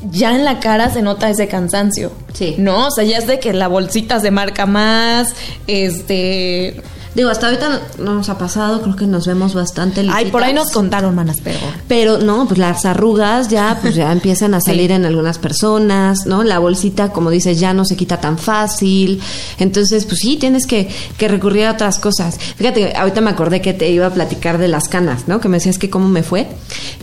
ya 0.09 0.35
en 0.35 0.45
la 0.45 0.59
cara 0.59 0.89
se 0.89 1.01
nota 1.01 1.29
ese 1.29 1.47
cansancio. 1.47 2.11
Sí. 2.33 2.55
¿No? 2.57 2.87
O 2.87 2.91
sea, 2.91 3.03
ya 3.03 3.17
es 3.17 3.27
de 3.27 3.39
que 3.39 3.53
la 3.53 3.67
bolsita 3.67 4.19
se 4.19 4.31
marca 4.31 4.65
más, 4.65 5.35
este 5.67 6.81
Digo, 7.13 7.29
hasta 7.29 7.47
ahorita 7.47 7.81
no 7.97 8.13
nos 8.13 8.29
ha 8.29 8.37
pasado, 8.37 8.81
creo 8.81 8.95
que 8.95 9.05
nos 9.05 9.27
vemos 9.27 9.53
bastante 9.53 10.07
Ay, 10.09 10.31
por 10.31 10.43
ahí 10.43 10.53
nos 10.53 10.71
contaron, 10.71 11.13
manas, 11.13 11.37
pero... 11.43 11.59
Pero 11.89 12.19
no, 12.19 12.47
pues 12.47 12.57
las 12.57 12.85
arrugas 12.85 13.49
ya, 13.49 13.77
pues 13.81 13.95
ya 13.95 14.11
empiezan 14.13 14.53
a 14.53 14.61
salir 14.61 14.91
en 14.91 15.03
algunas 15.03 15.37
personas, 15.37 16.25
¿no? 16.25 16.43
La 16.43 16.59
bolsita, 16.59 17.09
como 17.09 17.29
dices, 17.29 17.59
ya 17.59 17.73
no 17.73 17.83
se 17.83 17.97
quita 17.97 18.21
tan 18.21 18.37
fácil. 18.37 19.21
Entonces, 19.59 20.05
pues 20.05 20.19
sí, 20.21 20.37
tienes 20.37 20.65
que, 20.65 20.89
que 21.17 21.27
recurrir 21.27 21.65
a 21.65 21.73
otras 21.73 21.99
cosas. 21.99 22.39
Fíjate, 22.39 22.95
ahorita 22.95 23.19
me 23.19 23.31
acordé 23.31 23.59
que 23.59 23.73
te 23.73 23.89
iba 23.89 24.05
a 24.05 24.11
platicar 24.11 24.57
de 24.57 24.69
las 24.69 24.87
canas, 24.87 25.27
¿no? 25.27 25.41
Que 25.41 25.49
me 25.49 25.57
decías 25.57 25.77
que 25.77 25.89
cómo 25.89 26.07
me 26.07 26.23
fue. 26.23 26.47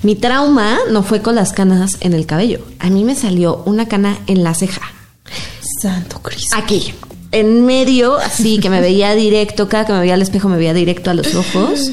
Mi 0.02 0.14
trauma 0.14 0.78
no 0.90 1.02
fue 1.02 1.20
con 1.20 1.34
las 1.34 1.52
canas 1.52 1.98
en 2.00 2.14
el 2.14 2.24
cabello. 2.24 2.60
A 2.78 2.87
mí 2.90 3.04
me 3.04 3.14
salió 3.14 3.62
una 3.66 3.86
cana 3.86 4.18
en 4.26 4.44
la 4.44 4.54
ceja. 4.54 4.82
Santo 5.80 6.20
Cristo. 6.22 6.56
Aquí 6.56 6.94
en 7.32 7.66
medio, 7.66 8.16
así 8.16 8.58
que 8.58 8.70
me 8.70 8.80
veía 8.80 9.14
directo, 9.14 9.68
cada 9.68 9.84
que 9.84 9.92
me 9.92 10.00
veía 10.00 10.14
al 10.14 10.22
espejo 10.22 10.48
me 10.48 10.56
veía 10.56 10.74
directo 10.74 11.10
a 11.10 11.14
los 11.14 11.34
ojos. 11.34 11.90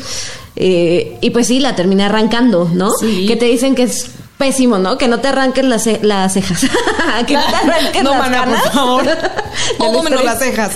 Eh, 0.56 1.18
y 1.22 1.30
pues 1.32 1.48
sí, 1.48 1.60
la 1.60 1.76
terminé 1.76 2.06
arrancando, 2.06 2.70
¿no? 2.74 2.90
Que 3.02 3.36
te 3.36 3.46
dicen 3.46 3.76
que 3.76 3.84
es 3.84 4.12
pésimo, 4.38 4.78
¿no? 4.78 4.98
Que 4.98 5.08
no 5.08 5.20
te 5.20 5.28
arranquen 5.28 5.70
las, 5.70 5.88
las 6.02 6.34
cejas. 6.34 6.62
que 7.28 7.34
no 7.34 7.44
te 7.46 7.56
arranquen 7.56 8.04
no, 8.04 8.12
las 8.18 8.30
canas. 8.30 8.62
por 8.62 8.72
favor. 8.72 9.06
Todo 9.78 10.04
menos 10.10 10.24
las 10.24 10.40
cejas. 10.40 10.72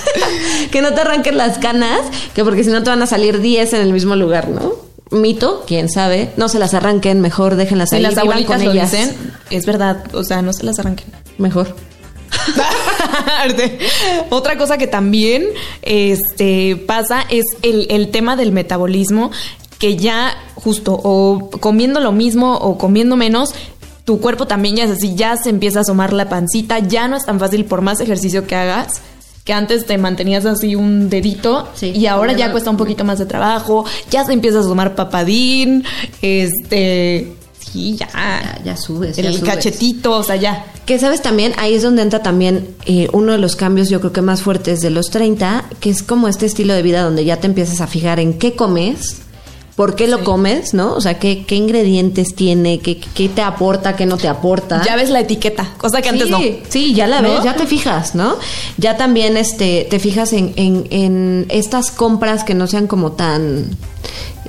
que 0.72 0.82
no 0.82 0.94
te 0.94 1.02
arranquen 1.02 1.38
las 1.38 1.58
canas, 1.58 2.02
que 2.34 2.44
porque 2.44 2.64
si 2.64 2.70
no 2.70 2.84
te 2.84 2.90
van 2.90 3.02
a 3.02 3.08
salir 3.08 3.40
10 3.40 3.74
en 3.74 3.82
el 3.82 3.94
mismo 3.94 4.16
lugar, 4.16 4.50
¿no? 4.50 4.89
Mito, 5.12 5.64
quién 5.66 5.90
sabe. 5.90 6.32
No 6.38 6.50
se 6.50 6.60
las 6.60 6.74
arranquen, 6.74 7.22
mejor 7.22 7.56
déjenlas 7.56 7.92
ahí. 7.94 8.02
Las 8.02 8.18
abuelitas 8.18 8.64
lo 8.64 8.72
ellas. 8.72 8.92
dicen, 8.92 9.16
es 9.50 9.66
verdad. 9.66 10.04
O 10.14 10.24
sea, 10.24 10.42
no 10.42 10.54
se 10.54 10.64
las 10.64 10.78
arranquen. 10.80 11.08
Mejor. 11.38 11.76
Otra 14.30 14.58
cosa 14.58 14.78
que 14.78 14.88
también 14.88 15.46
este, 15.82 16.76
pasa 16.76 17.24
es 17.30 17.44
el, 17.64 17.88
el 17.90 18.12
tema 18.12 18.36
del 18.36 18.52
metabolismo, 18.52 19.32
que 19.80 19.98
ya 19.98 20.38
justo 20.56 21.00
o 21.02 21.50
comiendo 21.60 22.00
lo 22.00 22.12
mismo 22.12 22.56
o 22.56 22.78
comiendo 22.78 23.16
menos, 23.16 23.56
tu 24.06 24.20
cuerpo 24.20 24.46
también 24.46 24.76
ya 24.76 24.84
es 24.84 24.92
así, 24.92 25.16
ya 25.16 25.38
se 25.38 25.50
empieza 25.50 25.80
a 25.80 25.82
asomar 25.82 26.14
la 26.14 26.30
pancita, 26.30 26.80
ya 26.80 27.08
no 27.08 27.16
es 27.16 27.26
tan 27.26 27.40
fácil 27.40 27.66
por 27.66 27.82
más 27.82 28.00
ejercicio 28.00 28.46
que 28.46 28.56
hagas 28.56 29.02
que 29.50 29.54
antes 29.54 29.88
te 29.88 29.98
mantenías 29.98 30.46
así 30.46 30.76
un 30.76 31.10
dedito 31.10 31.68
Sí. 31.74 31.88
y 31.96 32.06
ahora 32.06 32.34
ya 32.34 32.52
cuesta 32.52 32.70
un 32.70 32.78
poquito 32.78 33.04
más 33.04 33.18
de 33.18 33.26
trabajo, 33.26 33.84
ya 34.12 34.24
se 34.24 34.32
empieza 34.34 34.60
a 34.60 34.62
asomar 34.62 34.94
papadín, 34.94 35.84
este, 36.22 37.34
sí, 37.60 37.96
ya, 37.98 38.08
Ya, 38.14 38.62
ya 38.64 38.78
subes. 38.78 39.16
ya 39.18 39.24
el 39.28 39.34
subes. 39.40 39.50
cachetito, 39.50 40.12
o 40.12 40.22
sea, 40.24 40.36
ya. 40.36 40.66
Que 40.86 41.00
sabes 41.00 41.24
también, 41.24 41.54
ahí 41.58 41.74
es 41.74 41.82
donde 41.82 42.04
entra 42.04 42.22
también 42.22 42.76
eh, 42.86 43.08
uno 43.12 43.32
de 43.32 43.40
los 43.40 43.56
cambios 43.56 43.90
yo 43.90 44.00
creo 44.02 44.14
que 44.14 44.22
más 44.22 44.44
fuertes 44.44 44.82
de 44.82 44.92
los 44.92 45.10
30, 45.10 45.66
que 45.80 45.90
es 45.90 46.04
como 46.04 46.28
este 46.28 46.46
estilo 46.46 46.76
de 46.76 46.84
vida 46.84 47.02
donde 47.02 47.26
ya 47.26 47.38
te 47.38 47.48
empiezas 47.48 47.82
a 47.82 47.88
fijar 47.88 48.20
en 48.20 48.38
qué 48.38 48.56
comes, 48.56 49.18
por 49.80 49.96
qué 49.96 50.08
lo 50.10 50.26
comes, 50.26 50.74
¿no? 50.74 50.92
O 50.92 51.00
sea, 51.00 51.20
qué, 51.20 51.46
qué 51.46 51.56
ingredientes 51.56 52.36
tiene, 52.36 52.80
qué, 52.80 53.00
qué 53.00 53.30
te 53.30 53.42
aporta, 53.42 53.96
qué 53.96 54.06
no 54.06 54.18
te 54.18 54.28
aporta. 54.28 54.84
Ya 54.86 54.98
ves 54.98 55.10
la 55.10 55.22
etiqueta, 55.22 55.72
cosa 55.78 56.02
que 56.02 56.10
antes 56.10 56.26
sí, 56.26 56.32
no. 56.32 56.40
Sí, 56.68 56.94
ya 56.94 57.08
la 57.08 57.22
¿No? 57.22 57.30
ves, 57.30 57.46
ya 57.46 57.56
te 57.56 57.66
fijas, 57.66 58.14
¿no? 58.14 58.36
Ya 58.78 58.98
también 58.98 59.38
este, 59.38 59.88
te 59.90 60.00
fijas 60.00 60.34
en, 60.34 60.52
en, 60.58 60.86
en 60.90 61.46
estas 61.48 61.92
compras 61.92 62.44
que 62.44 62.56
no 62.56 62.68
sean 62.68 62.88
como 62.88 63.14
tan... 63.14 63.70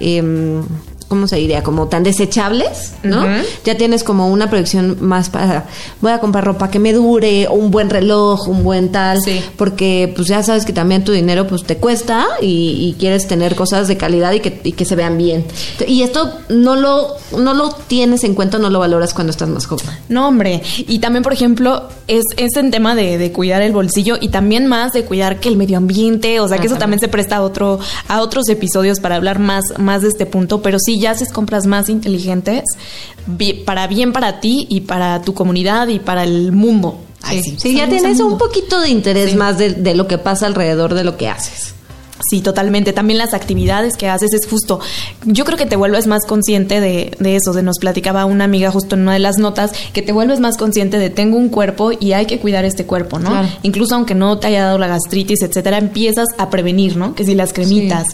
em, 0.01 0.65
¿Cómo 1.11 1.26
se 1.26 1.35
diría? 1.35 1.64
Como 1.64 1.88
tan 1.88 2.05
desechables, 2.05 2.93
¿no? 3.02 3.26
Ya 3.64 3.76
tienes 3.76 4.05
como 4.05 4.29
una 4.29 4.49
proyección 4.49 4.97
más 5.00 5.29
para... 5.29 5.67
Voy 6.00 6.12
a 6.12 6.21
comprar 6.21 6.45
ropa 6.45 6.71
que 6.71 6.79
me 6.79 6.93
dure, 6.93 7.49
un 7.49 7.73
buen 7.73 7.90
reloj, 7.90 8.47
un 8.47 8.62
buen 8.62 8.93
tal. 8.93 9.21
Sí. 9.21 9.43
Porque 9.57 10.12
pues 10.14 10.29
ya 10.29 10.45
sabes 10.45 10.64
que 10.64 10.73
también 10.73 11.02
tu 11.02 11.11
dinero 11.11 11.49
pues 11.49 11.64
te 11.64 11.79
cuesta 11.79 12.29
y, 12.40 12.76
y 12.79 12.97
quieres 12.97 13.26
tener 13.26 13.57
cosas 13.57 13.88
de 13.88 13.97
calidad 13.97 14.31
y 14.35 14.38
que, 14.38 14.61
y 14.62 14.71
que 14.71 14.85
se 14.85 14.95
vean 14.95 15.19
bien. 15.19 15.45
Y 15.85 16.02
esto 16.02 16.33
no 16.49 16.76
lo, 16.76 17.17
no 17.37 17.55
lo 17.55 17.71
tienes 17.71 18.23
en 18.23 18.37
cuenta, 18.37 18.59
no 18.59 18.71
lo 18.71 18.79
valoras 18.79 19.12
cuando 19.12 19.33
estás 19.33 19.49
más 19.49 19.67
joven. 19.67 19.87
No, 20.09 20.29
hombre. 20.29 20.62
Y 20.79 21.00
también, 21.00 21.25
por 21.25 21.33
ejemplo, 21.33 21.88
es, 22.07 22.23
es 22.37 22.55
en 22.55 22.71
tema 22.71 22.95
de, 22.95 23.19
de 23.19 23.33
cuidar 23.33 23.62
el 23.62 23.73
bolsillo 23.73 24.17
y 24.21 24.29
también 24.29 24.69
más 24.69 24.93
de 24.93 25.02
cuidar 25.05 25.40
que 25.40 25.49
el 25.49 25.57
medio 25.57 25.76
ambiente. 25.76 26.38
O 26.38 26.47
sea, 26.47 26.59
que 26.59 26.69
eso 26.69 26.76
también 26.76 27.00
se 27.00 27.09
presta 27.09 27.38
a 27.38 27.43
otro, 27.43 27.81
a 28.07 28.21
otros 28.21 28.49
episodios 28.49 29.00
para 29.00 29.17
hablar 29.17 29.40
más, 29.40 29.64
más 29.76 30.02
de 30.02 30.09
este 30.09 30.25
punto. 30.25 30.62
Pero 30.62 30.79
sí, 30.79 31.00
ya 31.00 31.11
haces 31.12 31.33
compras 31.33 31.66
más 31.66 31.88
inteligentes 31.88 32.64
para 33.64 33.87
bien 33.87 34.12
para 34.12 34.40
ti 34.40 34.66
y 34.71 34.83
para 34.83 35.23
tu 35.23 35.35
comunidad 35.35 35.88
y 35.88 35.99
para 35.99 36.25
el 36.25 36.52
mundo. 36.52 36.99
Sí, 37.28 37.57
sí, 37.59 37.75
ya 37.75 37.88
tienes 37.88 38.19
un 38.21 38.38
poquito 38.38 38.80
de 38.80 38.88
interés 38.88 39.33
Sí. 39.33 39.37
más 39.37 39.59
de, 39.59 39.71
de 39.73 39.95
lo 39.95 40.07
que 40.09 40.16
pasa 40.19 40.47
alrededor 40.47 40.95
de 40.95 41.04
lo 41.04 41.16
que 41.19 41.28
haces. 41.28 41.75
Sí, 42.31 42.43
totalmente. 42.43 42.93
También 42.93 43.19
las 43.19 43.35
actividades 43.35 43.97
que 43.97 44.09
haces 44.09 44.33
es 44.33 44.47
justo. 44.49 44.79
Yo 45.25 45.45
creo 45.45 45.59
que 45.59 45.67
te 45.67 45.75
vuelves 45.75 46.07
más 46.07 46.25
consciente 46.25 46.81
de, 46.81 47.17
de 47.19 47.35
eso. 47.35 47.53
De 47.53 47.65
nos 47.65 47.81
platicaba 47.81 48.25
una 48.25 48.45
amiga 48.45 48.71
justo 48.71 48.95
en 48.95 49.03
una 49.03 49.15
de 49.15 49.19
las 49.19 49.39
notas 49.39 49.73
que 49.93 50.01
te 50.01 50.13
vuelves 50.13 50.39
más 50.39 50.57
consciente 50.57 51.01
de 51.01 51.11
tengo 51.11 51.37
un 51.37 51.49
cuerpo 51.49 51.91
y 51.99 52.13
hay 52.13 52.27
que 52.27 52.39
cuidar 52.39 52.65
este 52.65 52.87
cuerpo, 52.87 53.19
¿no? 53.19 53.31
Claro. 53.31 53.49
Incluso 53.65 53.97
aunque 53.97 54.15
no 54.15 54.39
te 54.39 54.47
haya 54.47 54.63
dado 54.63 54.79
la 54.79 54.87
gastritis, 54.87 55.43
etcétera, 55.43 55.79
empiezas 55.79 56.29
a 56.39 56.51
prevenir, 56.51 56.97
¿no? 56.97 57.17
Que 57.17 57.25
si 57.25 57.35
las 57.35 57.53
cremitas, 57.53 58.07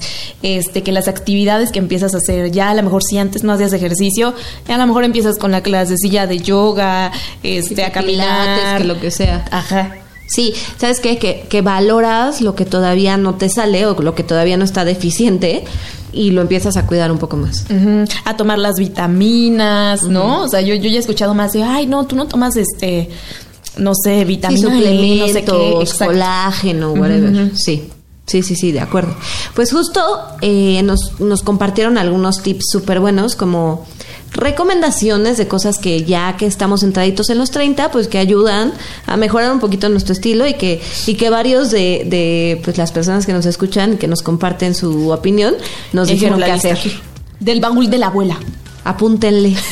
este, 0.43 0.83
que 0.83 0.93
las 0.93 1.09
actividades 1.09 1.71
que 1.71 1.79
empiezas 1.79 2.15
a 2.15 2.17
hacer, 2.17 2.51
ya 2.51 2.71
a 2.71 2.75
lo 2.75 2.83
mejor 2.85 3.03
si 3.03 3.19
antes 3.19 3.45
no 3.45 3.53
hacías 3.53 3.75
ejercicio, 3.75 4.33
ya 4.67 4.77
a 4.77 4.79
lo 4.79 4.87
mejor 4.87 5.05
empiezas 5.05 5.37
con 5.37 5.53
la 5.53 5.63
clasecilla 5.63 6.27
de 6.27 6.39
yoga, 6.39 7.13
este, 7.43 7.85
a 7.85 7.93
caminar, 7.93 8.57
pilates, 8.57 8.79
que 8.79 8.85
lo 8.85 8.99
que 8.99 9.11
sea. 9.11 9.45
Ajá. 9.51 10.06
Sí, 10.27 10.55
¿sabes 10.77 11.01
qué? 11.01 11.19
Que, 11.19 11.47
que 11.49 11.63
valoras 11.63 12.41
lo 12.41 12.55
que 12.55 12.65
todavía 12.65 13.17
no 13.17 13.35
te 13.37 13.49
sale 13.49 13.87
o 13.87 14.01
lo 14.01 14.15
que 14.15 14.23
todavía 14.25 14.57
no 14.57 14.65
está 14.65 14.85
deficiente 14.85 15.65
y 16.13 16.31
lo 16.31 16.41
empiezas 16.41 16.77
a 16.77 16.87
cuidar 16.87 17.13
un 17.13 17.19
poco 17.19 17.37
más. 17.37 17.65
A 18.25 18.37
tomar 18.37 18.59
las 18.59 18.77
vitaminas, 18.77 20.03
¿no? 20.05 20.43
O 20.43 20.49
sea, 20.49 20.61
yo, 20.63 20.75
yo 20.75 20.89
ya 20.89 20.97
he 20.97 21.01
escuchado 21.01 21.35
más 21.35 21.53
de, 21.53 21.63
ay, 21.63 21.87
no, 21.87 22.07
tú 22.07 22.17
no 22.17 22.27
tomas 22.27 22.57
este, 22.57 23.11
no 23.77 23.93
sé, 23.95 24.21
Sí, 24.21 24.25
vitamina 24.25 24.61
E, 24.61 24.63
suplementos, 24.63 25.29
no 25.29 25.33
sé 25.33 25.45
qué. 25.45 25.81
Exacto. 25.83 26.07
colágeno, 26.07 26.93
whatever. 26.93 27.51
Sí. 27.57 27.89
Sí, 28.27 28.43
sí, 28.43 28.57
sí, 28.57 28.73
de 28.73 28.81
acuerdo. 28.81 29.15
Pues 29.55 29.71
justo 29.71 30.03
eh, 30.41 30.83
nos, 30.83 31.21
nos 31.21 31.43
compartieron 31.43 31.97
algunos 31.97 32.43
tips 32.43 32.65
súper 32.73 32.99
buenos 32.99 33.37
como 33.37 33.87
recomendaciones 34.37 35.37
de 35.37 35.49
cosas 35.49 35.79
que 35.79 36.05
ya 36.05 36.37
que 36.37 36.47
estamos 36.47 36.83
entraditos 36.83 37.31
en 37.31 37.39
los 37.39 37.51
30, 37.51 37.91
pues 37.91 38.09
que 38.09 38.19
ayudan 38.19 38.73
a 39.07 39.17
mejorar 39.17 39.53
un 39.53 39.61
poquito 39.61 39.89
nuestro 39.89 40.13
estilo 40.13 40.47
y 40.47 40.55
que, 40.55 40.81
y 41.07 41.15
que 41.15 41.31
varios 41.31 41.71
de, 41.71 42.05
de 42.07 42.61
pues 42.65 42.79
las 42.79 42.93
personas 42.93 43.27
que 43.27 43.33
nos 43.33 43.47
escuchan 43.47 43.95
y 43.95 43.97
que 43.97 44.09
nos 44.09 44.23
comparten 44.23 44.75
su 44.75 45.11
opinión 45.11 45.55
nos 45.93 46.09
dijeron 46.09 46.41
qué 46.41 46.53
hacer. 46.53 46.79
Del 47.41 47.61
baúl 47.61 47.91
de 47.91 47.99
la 47.99 48.07
abuela. 48.07 48.39
Apúntenle. 48.85 49.57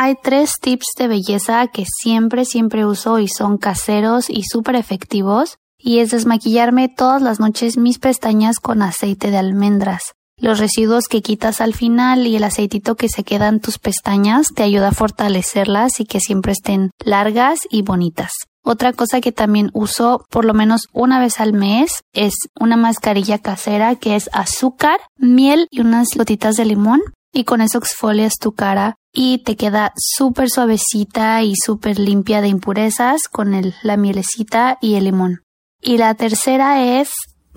Hay 0.00 0.14
tres 0.22 0.52
tips 0.60 0.86
de 0.96 1.08
belleza 1.08 1.66
que 1.66 1.84
siempre, 1.84 2.44
siempre 2.44 2.86
uso 2.86 3.18
y 3.18 3.26
son 3.26 3.58
caseros 3.58 4.30
y 4.30 4.44
súper 4.44 4.76
efectivos. 4.76 5.58
Y 5.76 5.98
es 5.98 6.12
desmaquillarme 6.12 6.88
todas 6.88 7.20
las 7.20 7.40
noches 7.40 7.76
mis 7.76 7.98
pestañas 7.98 8.60
con 8.60 8.80
aceite 8.82 9.32
de 9.32 9.38
almendras. 9.38 10.14
Los 10.40 10.60
residuos 10.60 11.08
que 11.08 11.20
quitas 11.20 11.60
al 11.60 11.74
final 11.74 12.26
y 12.26 12.36
el 12.36 12.44
aceitito 12.44 12.94
que 12.94 13.08
se 13.08 13.24
queda 13.24 13.48
en 13.48 13.60
tus 13.60 13.78
pestañas 13.78 14.48
te 14.54 14.62
ayuda 14.62 14.88
a 14.88 14.92
fortalecerlas 14.92 15.98
y 15.98 16.04
que 16.04 16.20
siempre 16.20 16.52
estén 16.52 16.90
largas 17.04 17.58
y 17.70 17.82
bonitas. 17.82 18.30
Otra 18.62 18.92
cosa 18.92 19.20
que 19.20 19.32
también 19.32 19.70
uso 19.72 20.24
por 20.30 20.44
lo 20.44 20.54
menos 20.54 20.88
una 20.92 21.18
vez 21.18 21.40
al 21.40 21.54
mes 21.54 22.02
es 22.12 22.34
una 22.58 22.76
mascarilla 22.76 23.38
casera 23.38 23.96
que 23.96 24.14
es 24.14 24.30
azúcar, 24.32 25.00
miel 25.16 25.66
y 25.70 25.80
unas 25.80 26.08
gotitas 26.14 26.54
de 26.54 26.66
limón 26.66 27.00
y 27.32 27.44
con 27.44 27.60
eso 27.60 27.78
exfolias 27.78 28.34
tu 28.38 28.52
cara 28.52 28.96
y 29.12 29.38
te 29.38 29.56
queda 29.56 29.92
súper 29.96 30.50
suavecita 30.50 31.42
y 31.42 31.54
súper 31.56 31.98
limpia 31.98 32.40
de 32.40 32.48
impurezas 32.48 33.22
con 33.30 33.54
el, 33.54 33.74
la 33.82 33.96
mielecita 33.96 34.78
y 34.80 34.94
el 34.94 35.04
limón. 35.04 35.42
Y 35.80 35.98
la 35.98 36.14
tercera 36.14 37.00
es 37.00 37.10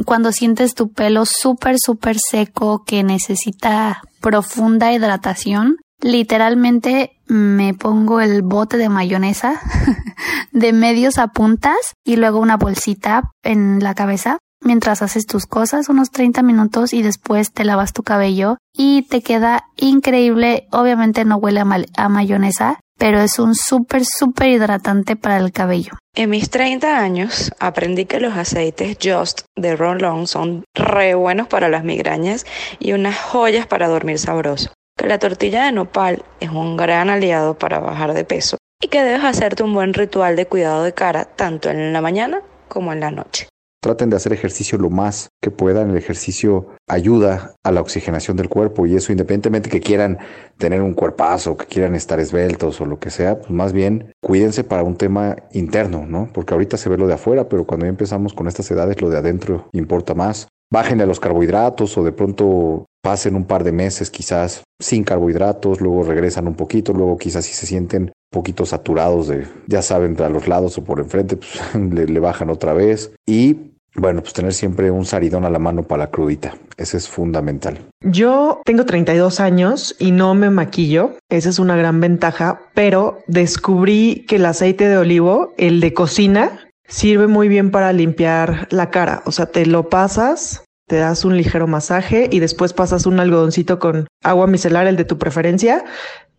cuando 0.03 0.31
sientes 0.31 0.73
tu 0.73 0.91
pelo 0.91 1.25
súper, 1.25 1.75
súper 1.83 2.17
seco 2.19 2.83
que 2.85 3.03
necesita 3.03 4.01
profunda 4.21 4.93
hidratación. 4.93 5.77
literalmente 6.01 7.11
me 7.27 7.73
pongo 7.73 8.21
el 8.21 8.41
bote 8.41 8.77
de 8.77 8.89
mayonesa 8.89 9.61
de 10.51 10.73
medios 10.73 11.17
a 11.17 11.27
puntas 11.27 11.93
y 12.03 12.15
luego 12.15 12.39
una 12.39 12.57
bolsita 12.57 13.31
en 13.43 13.83
la 13.83 13.93
cabeza 13.93 14.39
mientras 14.61 15.01
haces 15.01 15.25
tus 15.25 15.45
cosas 15.45 15.89
unos 15.89 16.11
30 16.11 16.41
minutos 16.43 16.93
y 16.93 17.01
después 17.01 17.51
te 17.51 17.65
lavas 17.65 17.93
tu 17.93 18.03
cabello 18.03 18.57
y 18.73 19.03
te 19.03 19.21
queda 19.21 19.65
increíble. 19.75 20.67
Obviamente 20.71 21.25
no 21.25 21.37
huele 21.37 21.61
a, 21.97 22.09
mayonesa, 22.09 22.79
pero 22.97 23.19
es 23.19 23.39
un 23.39 23.55
súper, 23.55 24.03
súper 24.05 24.49
hidratante 24.49 25.15
para 25.15 25.37
el 25.37 25.51
cabello. 25.51 25.93
En 26.15 26.29
mis 26.29 26.49
30 26.49 26.99
años 26.99 27.51
aprendí 27.59 28.05
que 28.05 28.19
los 28.19 28.35
aceites 28.35 28.97
Just 29.01 29.41
de 29.55 29.75
Ron 29.75 29.99
Long 29.99 30.27
son 30.27 30.63
re 30.75 31.15
buenos 31.15 31.47
para 31.47 31.69
las 31.69 31.83
migrañas 31.83 32.45
y 32.79 32.93
unas 32.93 33.17
joyas 33.19 33.65
para 33.67 33.87
dormir 33.87 34.19
sabroso. 34.19 34.71
Que 34.97 35.07
la 35.07 35.19
tortilla 35.19 35.65
de 35.65 35.71
nopal 35.71 36.23
es 36.39 36.49
un 36.49 36.77
gran 36.77 37.09
aliado 37.09 37.57
para 37.57 37.79
bajar 37.79 38.13
de 38.13 38.25
peso 38.25 38.57
y 38.81 38.87
que 38.87 39.03
debes 39.03 39.23
hacerte 39.23 39.63
un 39.63 39.73
buen 39.73 39.93
ritual 39.93 40.35
de 40.35 40.47
cuidado 40.47 40.83
de 40.83 40.93
cara 40.93 41.25
tanto 41.25 41.69
en 41.69 41.93
la 41.93 42.01
mañana 42.01 42.41
como 42.67 42.91
en 42.91 42.99
la 42.99 43.11
noche. 43.11 43.47
Traten 43.81 44.11
de 44.11 44.15
hacer 44.15 44.31
ejercicio 44.31 44.77
lo 44.77 44.91
más 44.91 45.29
que 45.41 45.49
puedan. 45.49 45.89
El 45.89 45.97
ejercicio 45.97 46.67
ayuda 46.87 47.55
a 47.63 47.71
la 47.71 47.81
oxigenación 47.81 48.37
del 48.37 48.47
cuerpo 48.47 48.85
y 48.85 48.95
eso 48.95 49.11
independientemente 49.11 49.71
que 49.71 49.79
quieran 49.79 50.19
tener 50.59 50.83
un 50.83 50.93
cuerpazo, 50.93 51.57
que 51.57 51.65
quieran 51.65 51.95
estar 51.95 52.19
esbeltos 52.19 52.79
o 52.79 52.85
lo 52.85 52.99
que 52.99 53.09
sea, 53.09 53.39
pues 53.39 53.49
más 53.49 53.73
bien 53.73 54.13
cuídense 54.21 54.63
para 54.63 54.83
un 54.83 54.97
tema 54.97 55.35
interno, 55.51 56.05
¿no? 56.05 56.29
Porque 56.31 56.53
ahorita 56.53 56.77
se 56.77 56.89
ve 56.89 56.97
lo 56.97 57.07
de 57.07 57.15
afuera, 57.15 57.49
pero 57.49 57.65
cuando 57.65 57.87
ya 57.87 57.89
empezamos 57.89 58.35
con 58.35 58.47
estas 58.47 58.69
edades 58.69 59.01
lo 59.01 59.09
de 59.09 59.17
adentro 59.17 59.67
importa 59.73 60.13
más. 60.13 60.47
Bájenle 60.71 61.03
a 61.03 61.07
los 61.07 61.19
carbohidratos 61.19 61.97
o 61.97 62.03
de 62.03 62.11
pronto 62.11 62.85
pasen 63.01 63.35
un 63.35 63.45
par 63.45 63.63
de 63.63 63.71
meses 63.71 64.11
quizás 64.11 64.63
sin 64.79 65.03
carbohidratos, 65.03 65.81
luego 65.81 66.03
regresan 66.03 66.47
un 66.47 66.53
poquito, 66.53 66.93
luego 66.93 67.17
quizás 67.17 67.45
si 67.45 67.53
se 67.53 67.65
sienten 67.65 68.11
poquito 68.31 68.65
saturados 68.65 69.27
de, 69.27 69.47
ya 69.67 69.81
saben, 69.81 70.19
a 70.21 70.29
los 70.29 70.47
lados 70.47 70.77
o 70.77 70.83
por 70.83 70.99
enfrente, 70.99 71.35
pues 71.35 71.59
le 71.75 72.19
bajan 72.19 72.49
otra 72.49 72.73
vez. 72.73 73.11
Y 73.27 73.70
bueno, 73.95 74.21
pues 74.21 74.33
tener 74.33 74.53
siempre 74.53 74.89
un 74.89 75.05
saridón 75.05 75.45
a 75.45 75.49
la 75.49 75.59
mano 75.59 75.83
para 75.83 76.05
la 76.05 76.11
crudita. 76.11 76.55
Ese 76.77 76.97
es 76.97 77.09
fundamental. 77.09 77.79
Yo 78.01 78.61
tengo 78.63 78.85
32 78.85 79.39
años 79.39 79.95
y 79.99 80.11
no 80.11 80.33
me 80.33 80.49
maquillo. 80.49 81.17
Esa 81.29 81.49
es 81.49 81.59
una 81.59 81.75
gran 81.75 81.99
ventaja, 81.99 82.61
pero 82.73 83.19
descubrí 83.27 84.25
que 84.27 84.37
el 84.37 84.45
aceite 84.45 84.87
de 84.87 84.97
olivo, 84.97 85.53
el 85.57 85.81
de 85.81 85.93
cocina, 85.93 86.59
sirve 86.87 87.27
muy 87.27 87.49
bien 87.49 87.71
para 87.71 87.91
limpiar 87.91 88.67
la 88.71 88.89
cara. 88.89 89.23
O 89.25 89.31
sea, 89.31 89.47
te 89.47 89.65
lo 89.65 89.89
pasas, 89.89 90.63
te 90.87 90.97
das 90.97 91.25
un 91.25 91.35
ligero 91.35 91.67
masaje 91.67 92.29
y 92.31 92.39
después 92.39 92.73
pasas 92.73 93.05
un 93.05 93.19
algodoncito 93.19 93.79
con 93.79 94.07
agua 94.23 94.47
micelar, 94.47 94.87
el 94.87 94.95
de 94.95 95.05
tu 95.05 95.17
preferencia, 95.17 95.83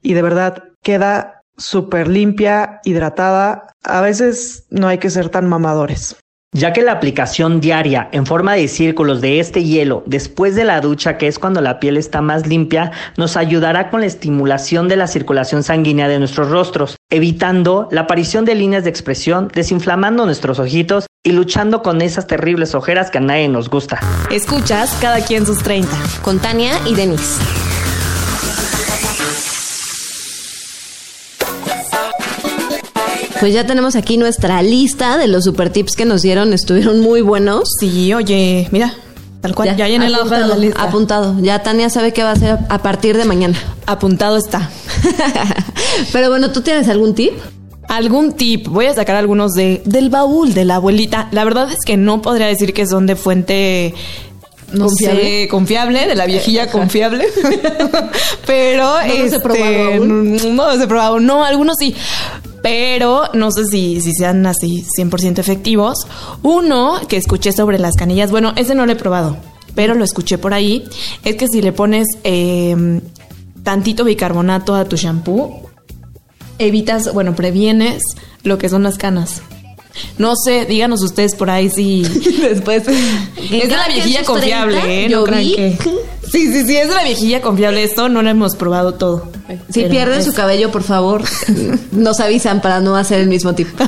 y 0.00 0.14
de 0.14 0.23
verdad 0.23 0.64
queda 0.82 1.42
súper 1.59 2.09
limpia, 2.09 2.80
hidratada. 2.85 3.68
A 3.85 4.00
veces 4.00 4.66
no 4.71 4.88
hay 4.88 4.99
que 4.99 5.11
ser 5.11 5.28
tan 5.28 5.49
mamadores 5.49 6.16
ya 6.52 6.73
que 6.75 6.82
la 6.82 6.92
aplicación 6.92 7.61
diaria 7.61 8.09
en 8.12 8.26
forma 8.26 8.54
de 8.54 8.68
círculos 8.68 9.21
de 9.23 9.40
este 9.40 9.64
hielo 9.64 10.02
después 10.06 10.54
de 10.54 10.64
la 10.64 10.80
ducha, 10.80 11.16
que 11.16 11.26
es 11.26 11.38
cuando 11.38 11.61
la 11.62 11.80
piel 11.80 11.97
está 11.97 12.21
más 12.21 12.47
limpia, 12.47 12.92
nos 13.16 13.37
ayudará 13.37 13.90
con 13.90 14.00
la 14.00 14.06
estimulación 14.06 14.87
de 14.87 14.97
la 14.97 15.06
circulación 15.06 15.62
sanguínea 15.62 16.09
de 16.09 16.18
nuestros 16.18 16.50
rostros, 16.50 16.97
evitando 17.11 17.88
la 17.90 18.02
aparición 18.02 18.44
de 18.44 18.54
líneas 18.54 18.85
de 18.85 18.90
expresión, 18.90 19.50
desinflamando 19.54 20.26
nuestros 20.26 20.59
ojitos 20.59 21.06
y 21.25 21.32
luchando 21.32 21.82
con 21.82 22.02
esas 22.02 22.26
terribles 22.26 22.75
ojeras 22.75 23.11
que 23.11 23.18
a 23.18 23.23
nadie 23.23 23.49
nos 23.49 23.71
gusta. 23.71 24.00
Escuchas 24.30 24.97
cada 25.00 25.25
quien 25.25 25.47
sus 25.47 25.62
30 25.62 25.90
con 26.23 26.38
Tania 26.38 26.75
y 26.87 26.94
Denise. 26.94 27.71
Pues 33.42 33.54
ya 33.54 33.66
tenemos 33.66 33.96
aquí 33.96 34.18
nuestra 34.18 34.62
lista 34.62 35.18
de 35.18 35.26
los 35.26 35.42
super 35.42 35.68
tips 35.68 35.96
que 35.96 36.04
nos 36.04 36.22
dieron, 36.22 36.52
estuvieron 36.52 37.00
muy 37.00 37.22
buenos. 37.22 37.70
Sí, 37.80 38.14
oye, 38.14 38.68
mira, 38.70 38.94
Tal 39.40 39.52
cual, 39.52 39.76
ya, 39.76 39.88
llené 39.88 40.08
la 40.11 40.20
hoja 40.20 40.38
de 40.38 40.46
la 40.46 40.56
lista. 40.56 40.80
Apuntado. 40.80 41.34
Ya 41.40 41.61
Tania 41.61 41.90
sabe 41.90 42.12
qué 42.12 42.22
va 42.22 42.28
a 42.28 42.32
hacer 42.34 42.58
a 42.68 42.78
partir 42.82 43.16
de 43.16 43.25
mañana. 43.25 43.58
Apuntado 43.84 44.37
está. 44.37 44.70
Pero 46.12 46.28
bueno, 46.28 46.52
¿tú 46.52 46.61
tienes 46.61 46.87
algún 46.87 47.16
tip? 47.16 47.32
Algún 47.88 48.34
tip. 48.34 48.68
Voy 48.68 48.87
a 48.87 48.94
sacar 48.94 49.16
algunos 49.16 49.54
de, 49.54 49.82
del 49.87 50.08
baúl 50.08 50.54
de 50.54 50.64
la 50.64 50.76
abuelita. 50.76 51.26
La 51.33 51.42
verdad 51.42 51.68
es 51.72 51.81
que 51.85 51.96
no 51.96 52.22
podría 52.22 52.46
decir 52.46 52.72
que 52.72 52.87
son 52.87 53.09
de 53.09 53.16
fuente 53.16 53.92
no 54.72 54.87
¿Confiable? 54.87 55.22
sé, 55.24 55.48
confiable, 55.48 56.07
de 56.07 56.14
la 56.14 56.26
viejilla 56.26 56.70
confiable. 56.70 57.26
Pero 58.46 58.85
no 58.85 59.00
este, 59.00 59.37
he 59.37 59.40
probado 59.40 60.05
no 60.05 60.70
he 60.70 60.87
probado. 60.87 61.18
No, 61.18 61.44
algunos 61.44 61.76
sí 61.76 61.96
pero 62.62 63.25
no 63.35 63.51
sé 63.51 63.66
si, 63.66 64.01
si 64.01 64.12
sean 64.12 64.46
así 64.46 64.85
100% 64.96 65.38
efectivos. 65.38 66.07
Uno 66.42 67.01
que 67.09 67.16
escuché 67.16 67.53
sobre 67.53 67.79
las 67.79 67.96
canillas, 67.96 68.31
bueno, 68.31 68.53
ese 68.57 68.75
no 68.75 68.87
lo 68.87 68.92
he 68.92 68.96
probado, 68.96 69.37
pero 69.75 69.94
lo 69.94 70.05
escuché 70.05 70.38
por 70.38 70.55
ahí, 70.55 70.85
es 71.25 71.37
que 71.37 71.48
si 71.48 71.61
le 71.61 71.72
pones 71.72 72.07
eh, 72.25 73.01
tantito 73.62 74.05
bicarbonato 74.05 74.75
a 74.75 74.85
tu 74.85 74.96
shampoo, 74.96 75.62
evitas, 76.59 77.12
bueno, 77.12 77.35
previenes 77.35 78.03
lo 78.44 78.59
que 78.59 78.68
son 78.68 78.83
las 78.83 78.96
canas. 78.96 79.42
No 80.18 80.35
sé, 80.37 80.64
díganos 80.64 81.02
ustedes 81.02 81.35
por 81.35 81.50
ahí 81.50 81.70
si 81.70 82.02
después 82.42 82.85
es 82.88 83.68
de 83.68 83.76
la 83.76 83.88
viejilla 83.88 84.24
confiable, 84.24 85.05
¿eh? 85.05 85.09
No 85.09 85.24
crean 85.24 85.44
que 85.44 85.78
Sí, 86.33 86.50
sí, 86.50 86.66
sí, 86.66 86.76
es 86.76 86.88
de 86.88 86.94
la 86.94 87.05
viejilla 87.05 87.42
confiable 87.42 87.83
esto, 87.83 88.09
no 88.09 88.22
lo 88.22 88.31
hemos 88.31 88.57
probado 88.57 88.94
todo. 88.94 89.31
Si 89.68 89.85
pierden 89.85 90.24
su 90.24 90.33
cabello, 90.33 90.70
por 90.70 90.83
favor, 90.83 91.24
nos 91.92 92.20
avisan 92.20 92.62
para 92.62 92.81
no 92.81 92.96
hacer 92.96 93.20
el 93.20 93.28
mismo 93.28 93.55
tipo. 93.55 93.85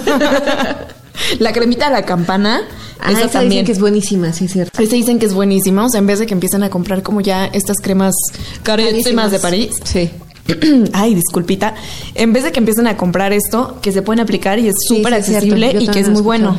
la 1.38 1.52
cremita 1.52 1.86
de 1.86 1.92
la 1.92 2.04
campana. 2.04 2.62
Ah, 3.00 3.12
esa, 3.12 3.28
también. 3.28 3.50
dicen 3.50 3.64
que 3.66 3.72
es 3.72 3.80
buenísima, 3.80 4.32
sí, 4.32 4.48
cierto. 4.48 4.82
Esa 4.82 4.94
dicen 4.94 5.18
que 5.18 5.26
es 5.26 5.32
buenísima, 5.32 5.86
o 5.86 5.88
sea, 5.88 6.00
en 6.00 6.06
vez 6.06 6.18
de 6.18 6.26
que 6.26 6.34
empiecen 6.34 6.62
a 6.62 6.70
comprar 6.70 7.02
como 7.02 7.22
ya 7.22 7.46
estas 7.46 7.78
cremas 7.78 8.14
carísimas 8.62 9.30
de 9.30 9.38
París. 9.38 9.76
Sí. 9.84 10.10
Ay, 10.92 11.14
disculpita. 11.14 11.74
En 12.14 12.32
vez 12.32 12.44
de 12.44 12.52
que 12.52 12.58
empiecen 12.58 12.86
a 12.86 12.96
comprar 12.96 13.32
esto, 13.32 13.78
que 13.80 13.92
se 13.92 14.02
pueden 14.02 14.20
aplicar 14.20 14.58
y 14.58 14.68
es 14.68 14.74
súper 14.86 15.14
accesible 15.14 15.76
y 15.78 15.88
que 15.88 16.00
es 16.00 16.08
muy 16.08 16.22
bueno. 16.22 16.58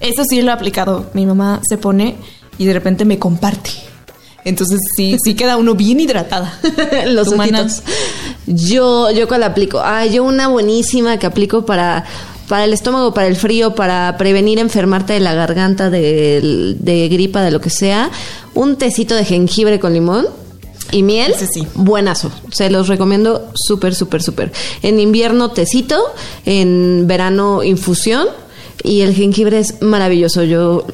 Eso 0.00 0.24
sí 0.28 0.40
lo 0.40 0.50
he 0.50 0.54
aplicado. 0.54 1.10
Mi 1.12 1.26
mamá 1.26 1.60
se 1.68 1.76
pone 1.76 2.16
y 2.58 2.64
de 2.64 2.72
repente 2.72 3.04
me 3.04 3.18
comparte. 3.18 3.70
Entonces 4.44 4.78
sí, 4.96 5.18
sí 5.22 5.34
queda 5.34 5.58
uno 5.58 5.74
bien 5.74 6.00
hidratada. 6.00 6.58
Los 7.06 7.28
humanos. 7.28 7.82
Yo, 8.46 9.10
yo 9.10 9.28
cuál 9.28 9.42
aplico. 9.42 9.80
Ah, 9.80 10.06
yo 10.06 10.24
una 10.24 10.48
buenísima 10.48 11.18
que 11.18 11.26
aplico 11.26 11.66
para 11.66 12.04
para 12.48 12.64
el 12.64 12.72
estómago, 12.72 13.14
para 13.14 13.28
el 13.28 13.36
frío, 13.36 13.76
para 13.76 14.16
prevenir 14.18 14.58
enfermarte 14.58 15.12
de 15.12 15.20
la 15.20 15.34
garganta, 15.34 15.88
de, 15.88 16.74
de 16.80 17.08
gripa, 17.08 17.42
de 17.42 17.52
lo 17.52 17.60
que 17.60 17.70
sea. 17.70 18.10
Un 18.54 18.74
tecito 18.74 19.14
de 19.14 19.24
jengibre 19.24 19.78
con 19.78 19.94
limón 19.94 20.26
y 20.92 21.02
miel, 21.02 21.34
sí. 21.34 21.66
buenazo. 21.74 22.30
Se 22.50 22.70
los 22.70 22.88
recomiendo 22.88 23.50
súper, 23.54 23.94
súper, 23.94 24.22
súper. 24.22 24.52
En 24.82 25.00
invierno 25.00 25.50
tecito, 25.50 26.00
en 26.44 27.04
verano 27.06 27.62
infusión 27.62 28.26
y 28.82 29.02
el 29.02 29.14
jengibre 29.14 29.58
es 29.58 29.82
maravilloso. 29.82 30.42
Yo 30.44 30.86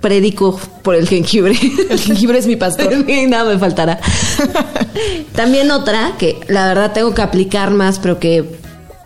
predico 0.00 0.60
por 0.82 0.94
el 0.94 1.08
jengibre. 1.08 1.58
El 1.88 1.98
jengibre 1.98 2.38
es 2.38 2.46
mi 2.46 2.56
pastor. 2.56 2.92
Nada 3.28 3.50
me 3.50 3.58
faltará. 3.58 3.98
También 5.34 5.70
otra 5.70 6.16
que 6.18 6.40
la 6.48 6.66
verdad 6.66 6.92
tengo 6.92 7.14
que 7.14 7.22
aplicar 7.22 7.70
más, 7.70 7.98
pero 7.98 8.18
que 8.18 8.44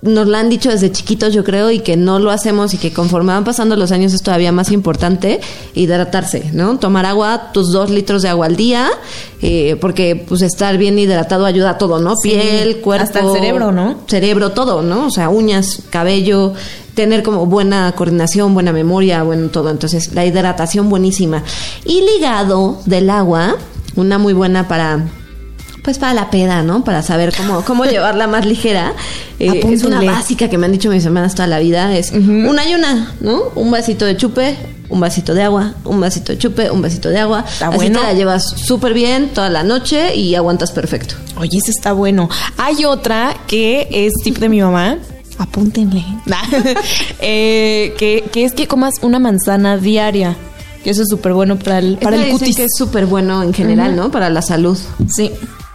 nos 0.03 0.29
la 0.29 0.41
han 0.41 0.49
dicho 0.49 0.71
desde 0.71 0.93
chiquitos, 0.93 1.35
yo 1.35 1.45
creo, 1.45 1.71
y 1.71 1.81
que 1.81 1.97
no 1.97 2.19
lo 2.19 2.31
hacemos 2.31 2.75
y 2.75 2.79
que 2.79 2.93
conforme 2.93 3.33
van 3.33 3.45
pasando 3.45 3.77
los 3.77 3.93
años 3.93 4.13
es 4.15 4.23
todavía 4.23 4.53
más 4.53 4.71
importante 4.71 5.41
hidratarse, 5.75 6.51
¿no? 6.53 6.79
Tomar 6.79 7.07
agua, 7.07 7.51
tus 7.53 7.73
dos 7.73 7.91
litros 7.91 8.23
de 8.23 8.29
agua 8.29 8.47
al 8.47 8.57
día, 8.57 8.89
eh, 9.43 9.77
porque 9.81 10.17
pues 10.17 10.43
estar 10.43 10.79
bien 10.79 10.99
hidratado 10.99 11.47
ayuda 11.47 11.71
a 11.71 11.79
todo, 11.79 11.99
¿no? 11.99 12.15
Piel, 12.23 12.79
cuerpo. 12.79 13.05
Hasta 13.05 13.21
el 13.21 13.33
cerebro, 13.33 13.73
¿no? 13.73 13.99
Cerebro, 14.07 14.53
todo, 14.53 14.83
¿no? 14.83 15.07
O 15.07 15.11
sea, 15.11 15.29
uñas, 15.29 15.83
cabello, 15.91 16.55
tener 16.95 17.23
como 17.23 17.47
buena 17.47 17.93
coordinación, 17.93 18.55
buena 18.55 18.73
memoria, 18.73 19.23
bueno, 19.23 19.49
todo. 19.49 19.71
Entonces, 19.71 20.15
la 20.15 20.25
hidratación 20.27 20.89
buenísima. 20.89 21.45
Y 21.85 22.03
ligado 22.03 22.81
del 22.87 23.11
agua, 23.11 23.57
una 23.97 24.19
muy 24.19 24.33
buena 24.33 24.69
para 24.69 25.07
pues 25.89 25.99
para 25.99 26.13
la 26.13 26.29
peda, 26.29 26.63
¿no? 26.63 26.85
Para 26.85 27.01
saber 27.01 27.33
cómo, 27.35 27.65
cómo 27.65 27.85
llevarla 27.87 28.27
más 28.27 28.45
ligera. 28.45 28.93
Eh, 29.39 29.63
es 29.73 29.85
una 29.85 30.03
básica 30.03 30.51
que 30.51 30.59
me 30.59 30.67
han 30.67 30.73
dicho 30.73 30.91
mis 30.91 31.03
hermanas 31.07 31.35
toda 31.35 31.47
la 31.47 31.61
vida. 31.61 31.97
Es 31.97 32.13
una 32.13 32.69
y 32.69 32.75
una, 32.75 33.15
¿no? 33.21 33.45
Un 33.55 33.71
vasito 33.71 34.05
de 34.05 34.15
chupe, 34.15 34.55
un 34.91 35.01
vasito 35.01 35.33
de 35.33 35.45
agua, 35.45 35.73
un 35.87 35.99
vasito 35.99 36.33
de 36.33 36.39
chupe, 36.39 36.71
un 36.71 36.83
vasito 36.83 37.09
de 37.09 37.21
agua. 37.21 37.43
Está 37.51 37.69
Así 37.69 37.87
te 37.87 37.95
la 37.95 38.13
llevas 38.13 38.51
súper 38.51 38.93
bien 38.93 39.31
toda 39.31 39.49
la 39.49 39.63
noche 39.63 40.15
y 40.15 40.35
aguantas 40.35 40.73
perfecto. 40.73 41.15
Oye, 41.39 41.57
eso 41.57 41.71
está 41.71 41.95
bueno. 41.95 42.29
Hay 42.59 42.85
otra 42.85 43.35
que 43.47 43.89
es 43.91 44.13
tip 44.23 44.37
de 44.37 44.51
mi 44.51 44.61
mamá 44.61 44.99
apúntenle. 45.39 46.05
eh, 47.23 47.95
que, 47.97 48.29
que, 48.31 48.45
es 48.45 48.53
que 48.53 48.67
comas 48.67 48.93
una 49.01 49.19
manzana 49.19 49.79
diaria. 49.79 50.37
Que 50.85 50.91
eso 50.91 51.01
es 51.01 51.09
súper 51.09 51.33
bueno 51.33 51.59
para 51.59 51.79
el, 51.79 51.97
para 51.97 52.23
el 52.23 52.31
cutis. 52.31 52.57
que 52.57 52.65
es 52.65 52.73
súper 52.77 53.07
bueno 53.07 53.43
en 53.43 53.55
general, 53.55 53.97
¿no? 53.97 54.11
Para 54.11 54.29
la 54.29 54.43
salud. 54.43 54.79
Sí. 55.09 55.33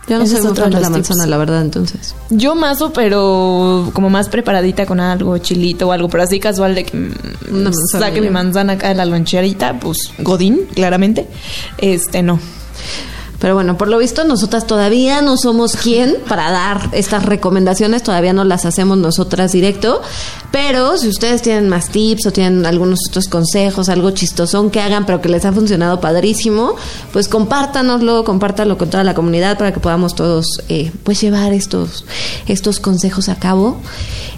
Yo 0.08 0.18
no 0.18 0.26
Ese 0.26 0.36
soy 0.42 0.48
muy 0.48 0.58
fan 0.58 0.66
de 0.70 0.76
la 0.76 0.88
tips. 0.88 0.92
manzana, 0.92 1.26
la 1.28 1.38
verdad, 1.38 1.62
entonces. 1.62 2.13
Yo 2.30 2.56
mazo, 2.56 2.92
pero 2.92 3.89
como 3.94 4.10
más 4.10 4.28
preparadita 4.28 4.86
con 4.86 5.00
algo, 5.00 5.38
chilito 5.38 5.88
o 5.88 5.92
algo, 5.94 6.10
pero 6.10 6.24
así 6.24 6.39
casual 6.42 6.76
de 6.76 6.84
que 6.84 6.98
mm, 6.98 7.72
saque 7.92 8.20
mi 8.20 8.30
manzana 8.30 8.74
acá 8.74 8.89
de 8.89 8.96
la 8.96 9.06
loncherita, 9.06 9.80
pues 9.80 10.12
Godín, 10.20 10.60
claramente. 10.76 11.28
Este 11.78 12.22
no. 12.22 12.39
Pero 13.43 13.56
bueno, 13.56 13.77
por 13.77 13.89
lo 13.89 13.97
visto 13.97 14.23
nosotras 14.23 14.65
todavía 14.65 15.21
no 15.21 15.36
somos 15.36 15.75
quien 15.75 16.15
para 16.29 16.49
dar 16.49 16.88
estas 16.93 17.25
recomendaciones, 17.25 18.01
todavía 18.01 18.32
no 18.32 18.45
las 18.45 18.63
hacemos 18.63 18.97
nosotras 18.97 19.51
directo, 19.51 20.01
pero 20.49 20.97
si 20.97 21.10
ustedes 21.10 21.41
tienen 21.41 21.67
más 21.67 21.89
tips 21.89 22.25
o 22.27 22.32
tienen 22.32 22.65
algunos 22.65 22.99
otros 23.10 23.27
consejos, 23.27 23.89
algo 23.89 24.12
chistosón 24.12 24.71
que 24.71 24.79
hagan 24.79 25.06
pero 25.06 25.19
que 25.19 25.27
les 25.27 25.43
ha 25.43 25.51
funcionado 25.51 25.99
padrísimo, 25.99 26.77
pues 27.12 27.27
compártanoslo, 27.27 28.23
compártanlo 28.23 28.77
con 28.77 28.89
toda 28.89 29.03
la 29.03 29.13
comunidad 29.13 29.58
para 29.58 29.73
que 29.73 29.82
podamos 29.82 30.15
todos 30.15 30.45
eh, 30.69 30.93
pues 31.03 31.19
llevar 31.19 31.51
estos, 31.51 32.06
estos 32.47 32.79
consejos 32.79 33.27
a 33.27 33.36
cabo. 33.36 33.75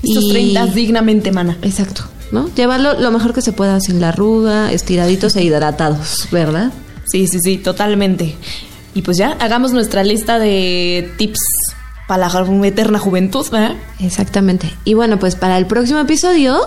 Estos 0.01 0.23
Y- 0.23 0.29
30 0.31 0.65
dignamente, 0.65 1.31
mana. 1.31 1.59
Exacto, 1.61 2.05
¿no? 2.31 2.49
Llevarlo 2.55 2.99
lo 2.99 3.11
mejor 3.11 3.35
que 3.35 3.43
se 3.43 3.53
pueda 3.53 3.79
sin 3.81 4.01
la 4.01 4.09
arruga, 4.09 4.71
estiraditos 4.71 5.35
e 5.35 5.43
hidratados, 5.43 6.27
¿verdad? 6.31 6.71
Sí, 7.05 7.27
sí, 7.27 7.37
sí, 7.39 7.57
totalmente. 7.59 8.35
Y 8.95 9.01
pues 9.03 9.17
ya, 9.17 9.37
hagamos 9.39 9.73
nuestra 9.73 10.03
lista 10.03 10.39
de 10.39 11.13
tips 11.17 11.39
para 12.07 12.29
la 12.29 12.67
eterna 12.67 12.97
juventud, 12.97 13.45
¿verdad? 13.51 13.75
Exactamente. 13.99 14.71
Y 14.85 14.93
bueno, 14.93 15.19
pues 15.19 15.35
para 15.35 15.57
el 15.57 15.67
próximo 15.67 15.99
episodio, 15.99 16.57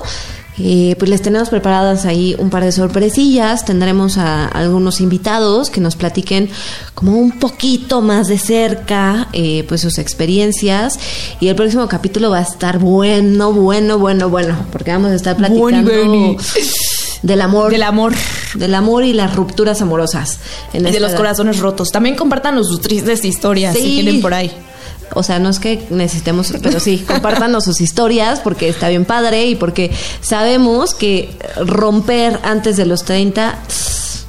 eh, 0.59 0.97
pues 0.99 1.09
les 1.09 1.23
tenemos 1.23 1.49
preparadas 1.49 2.05
ahí 2.05 2.37
un 2.39 2.51
par 2.51 2.65
de 2.65 2.73
sorpresillas. 2.73 3.65
Tendremos 3.65 4.19
a 4.19 4.47
algunos 4.47 5.01
invitados 5.01 5.71
que 5.71 5.81
nos 5.81 5.97
platiquen 5.97 6.51
como 6.95 7.17
un 7.17 7.39
poquito 7.39 8.03
más 8.03 8.29
de 8.29 8.39
cerca, 8.39 9.29
eh, 9.33 9.65
pues 9.69 9.81
sus 9.81 9.99
experiencias. 9.99 10.99
Y 11.41 11.49
el 11.49 11.57
próximo 11.57 11.89
capítulo 11.89 12.31
va 12.31 12.39
a 12.39 12.43
estar 12.43 12.79
bueno, 12.79 13.53
bueno, 13.53 13.99
bueno, 13.99 14.29
bueno, 14.29 14.67
porque 14.71 14.91
vamos 14.91 15.13
a 15.13 15.15
estar 15.15 15.37
platicando 15.37 15.91
Bueno, 15.91 16.37
del 17.23 17.41
amor, 17.41 17.71
Del 17.73 17.83
amor. 17.83 18.13
del 18.55 18.75
amor 18.75 19.05
y 19.05 19.13
las 19.13 19.35
rupturas 19.35 19.81
amorosas. 19.83 20.39
en 20.73 20.87
Y 20.87 20.91
de 20.91 21.01
los 21.01 21.11
edad. 21.11 21.17
corazones 21.19 21.59
rotos. 21.59 21.91
También 21.91 22.15
compártanos 22.17 22.69
sus 22.69 22.81
tristes 22.81 23.25
historias 23.25 23.75
si 23.77 23.83
tienen 23.83 24.21
por 24.21 24.35
ahí. 24.35 24.53
O 25.15 25.23
sea, 25.23 25.39
no 25.39 25.49
es 25.49 25.59
que 25.59 25.87
necesitemos, 25.91 26.53
pero 26.63 26.81
sí, 26.81 26.99
compártanos 27.09 27.65
sus 27.65 27.81
historias 27.81 28.41
porque 28.41 28.69
está 28.69 28.89
bien 28.89 29.05
padre 29.07 29.47
y 29.47 29.55
porque 29.57 29.91
sabemos 30.21 30.93
que 30.95 31.31
romper 31.57 32.39
antes 32.43 32.77
de 32.77 32.85
los 32.85 33.05
30 33.05 33.59
tss, 33.67 34.27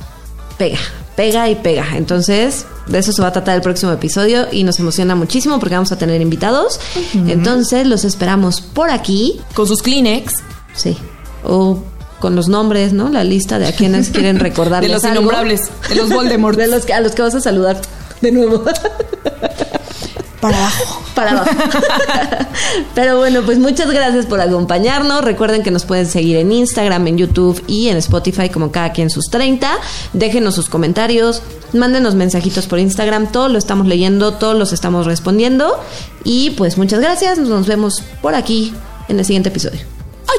pega, 0.57 0.79
pega 1.17 1.49
y 1.49 1.55
pega. 1.55 1.85
Entonces, 1.97 2.65
de 2.87 2.97
eso 2.99 3.11
se 3.11 3.21
va 3.21 3.27
a 3.27 3.33
tratar 3.33 3.55
el 3.57 3.61
próximo 3.61 3.91
episodio 3.91 4.47
y 4.51 4.63
nos 4.63 4.79
emociona 4.79 5.15
muchísimo 5.15 5.59
porque 5.59 5.75
vamos 5.75 5.91
a 5.91 5.97
tener 5.97 6.21
invitados. 6.21 6.79
Entonces, 7.13 7.85
los 7.85 8.05
esperamos 8.05 8.61
por 8.61 8.89
aquí. 8.89 9.41
Con 9.53 9.67
sus 9.67 9.81
Kleenex. 9.81 10.31
Sí. 10.75 10.97
O 11.43 11.83
con 12.19 12.35
los 12.35 12.47
nombres, 12.47 12.93
¿no? 12.93 13.09
La 13.09 13.23
lista 13.23 13.59
de 13.59 13.67
a 13.67 13.71
quienes 13.71 14.09
quieren 14.11 14.39
recordar. 14.39 14.81
De 14.83 14.89
los 14.89 15.03
innombrables, 15.03 15.61
de 15.89 15.95
los 15.95 16.09
Voldemort. 16.09 16.57
de 16.57 16.67
los 16.67 16.85
que, 16.85 16.93
a 16.93 17.01
los 17.01 17.13
que 17.13 17.21
vas 17.21 17.35
a 17.35 17.41
saludar 17.41 17.79
de 18.21 18.31
nuevo. 18.31 18.63
Para 20.41 20.57
abajo. 20.57 21.03
para 21.15 21.31
abajo. 21.31 21.51
Pero 22.95 23.17
bueno, 23.17 23.41
pues 23.43 23.59
muchas 23.59 23.91
gracias 23.91 24.25
por 24.25 24.39
acompañarnos. 24.39 25.23
Recuerden 25.23 25.63
que 25.63 25.71
nos 25.71 25.83
pueden 25.83 26.05
seguir 26.05 26.37
en 26.37 26.51
Instagram, 26.51 27.07
en 27.07 27.17
YouTube 27.17 27.61
y 27.67 27.89
en 27.89 27.97
Spotify 27.97 28.49
como 28.49 28.71
cada 28.71 28.93
quien 28.93 29.09
sus 29.09 29.25
30. 29.25 29.69
Déjenos 30.13 30.55
sus 30.55 30.69
comentarios, 30.69 31.41
mándenos 31.73 32.15
mensajitos 32.15 32.67
por 32.67 32.79
Instagram, 32.79 33.31
todos 33.31 33.51
lo 33.51 33.57
estamos 33.57 33.87
leyendo, 33.87 34.33
todos 34.33 34.57
los 34.57 34.71
estamos 34.71 35.05
respondiendo. 35.05 35.77
Y 36.23 36.51
pues 36.51 36.77
muchas 36.77 37.01
gracias, 37.01 37.37
nos 37.37 37.67
vemos 37.67 38.01
por 38.21 38.33
aquí 38.33 38.73
en 39.09 39.19
el 39.19 39.25
siguiente 39.25 39.49
episodio. 39.49 39.81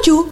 Ayú. 0.01 0.31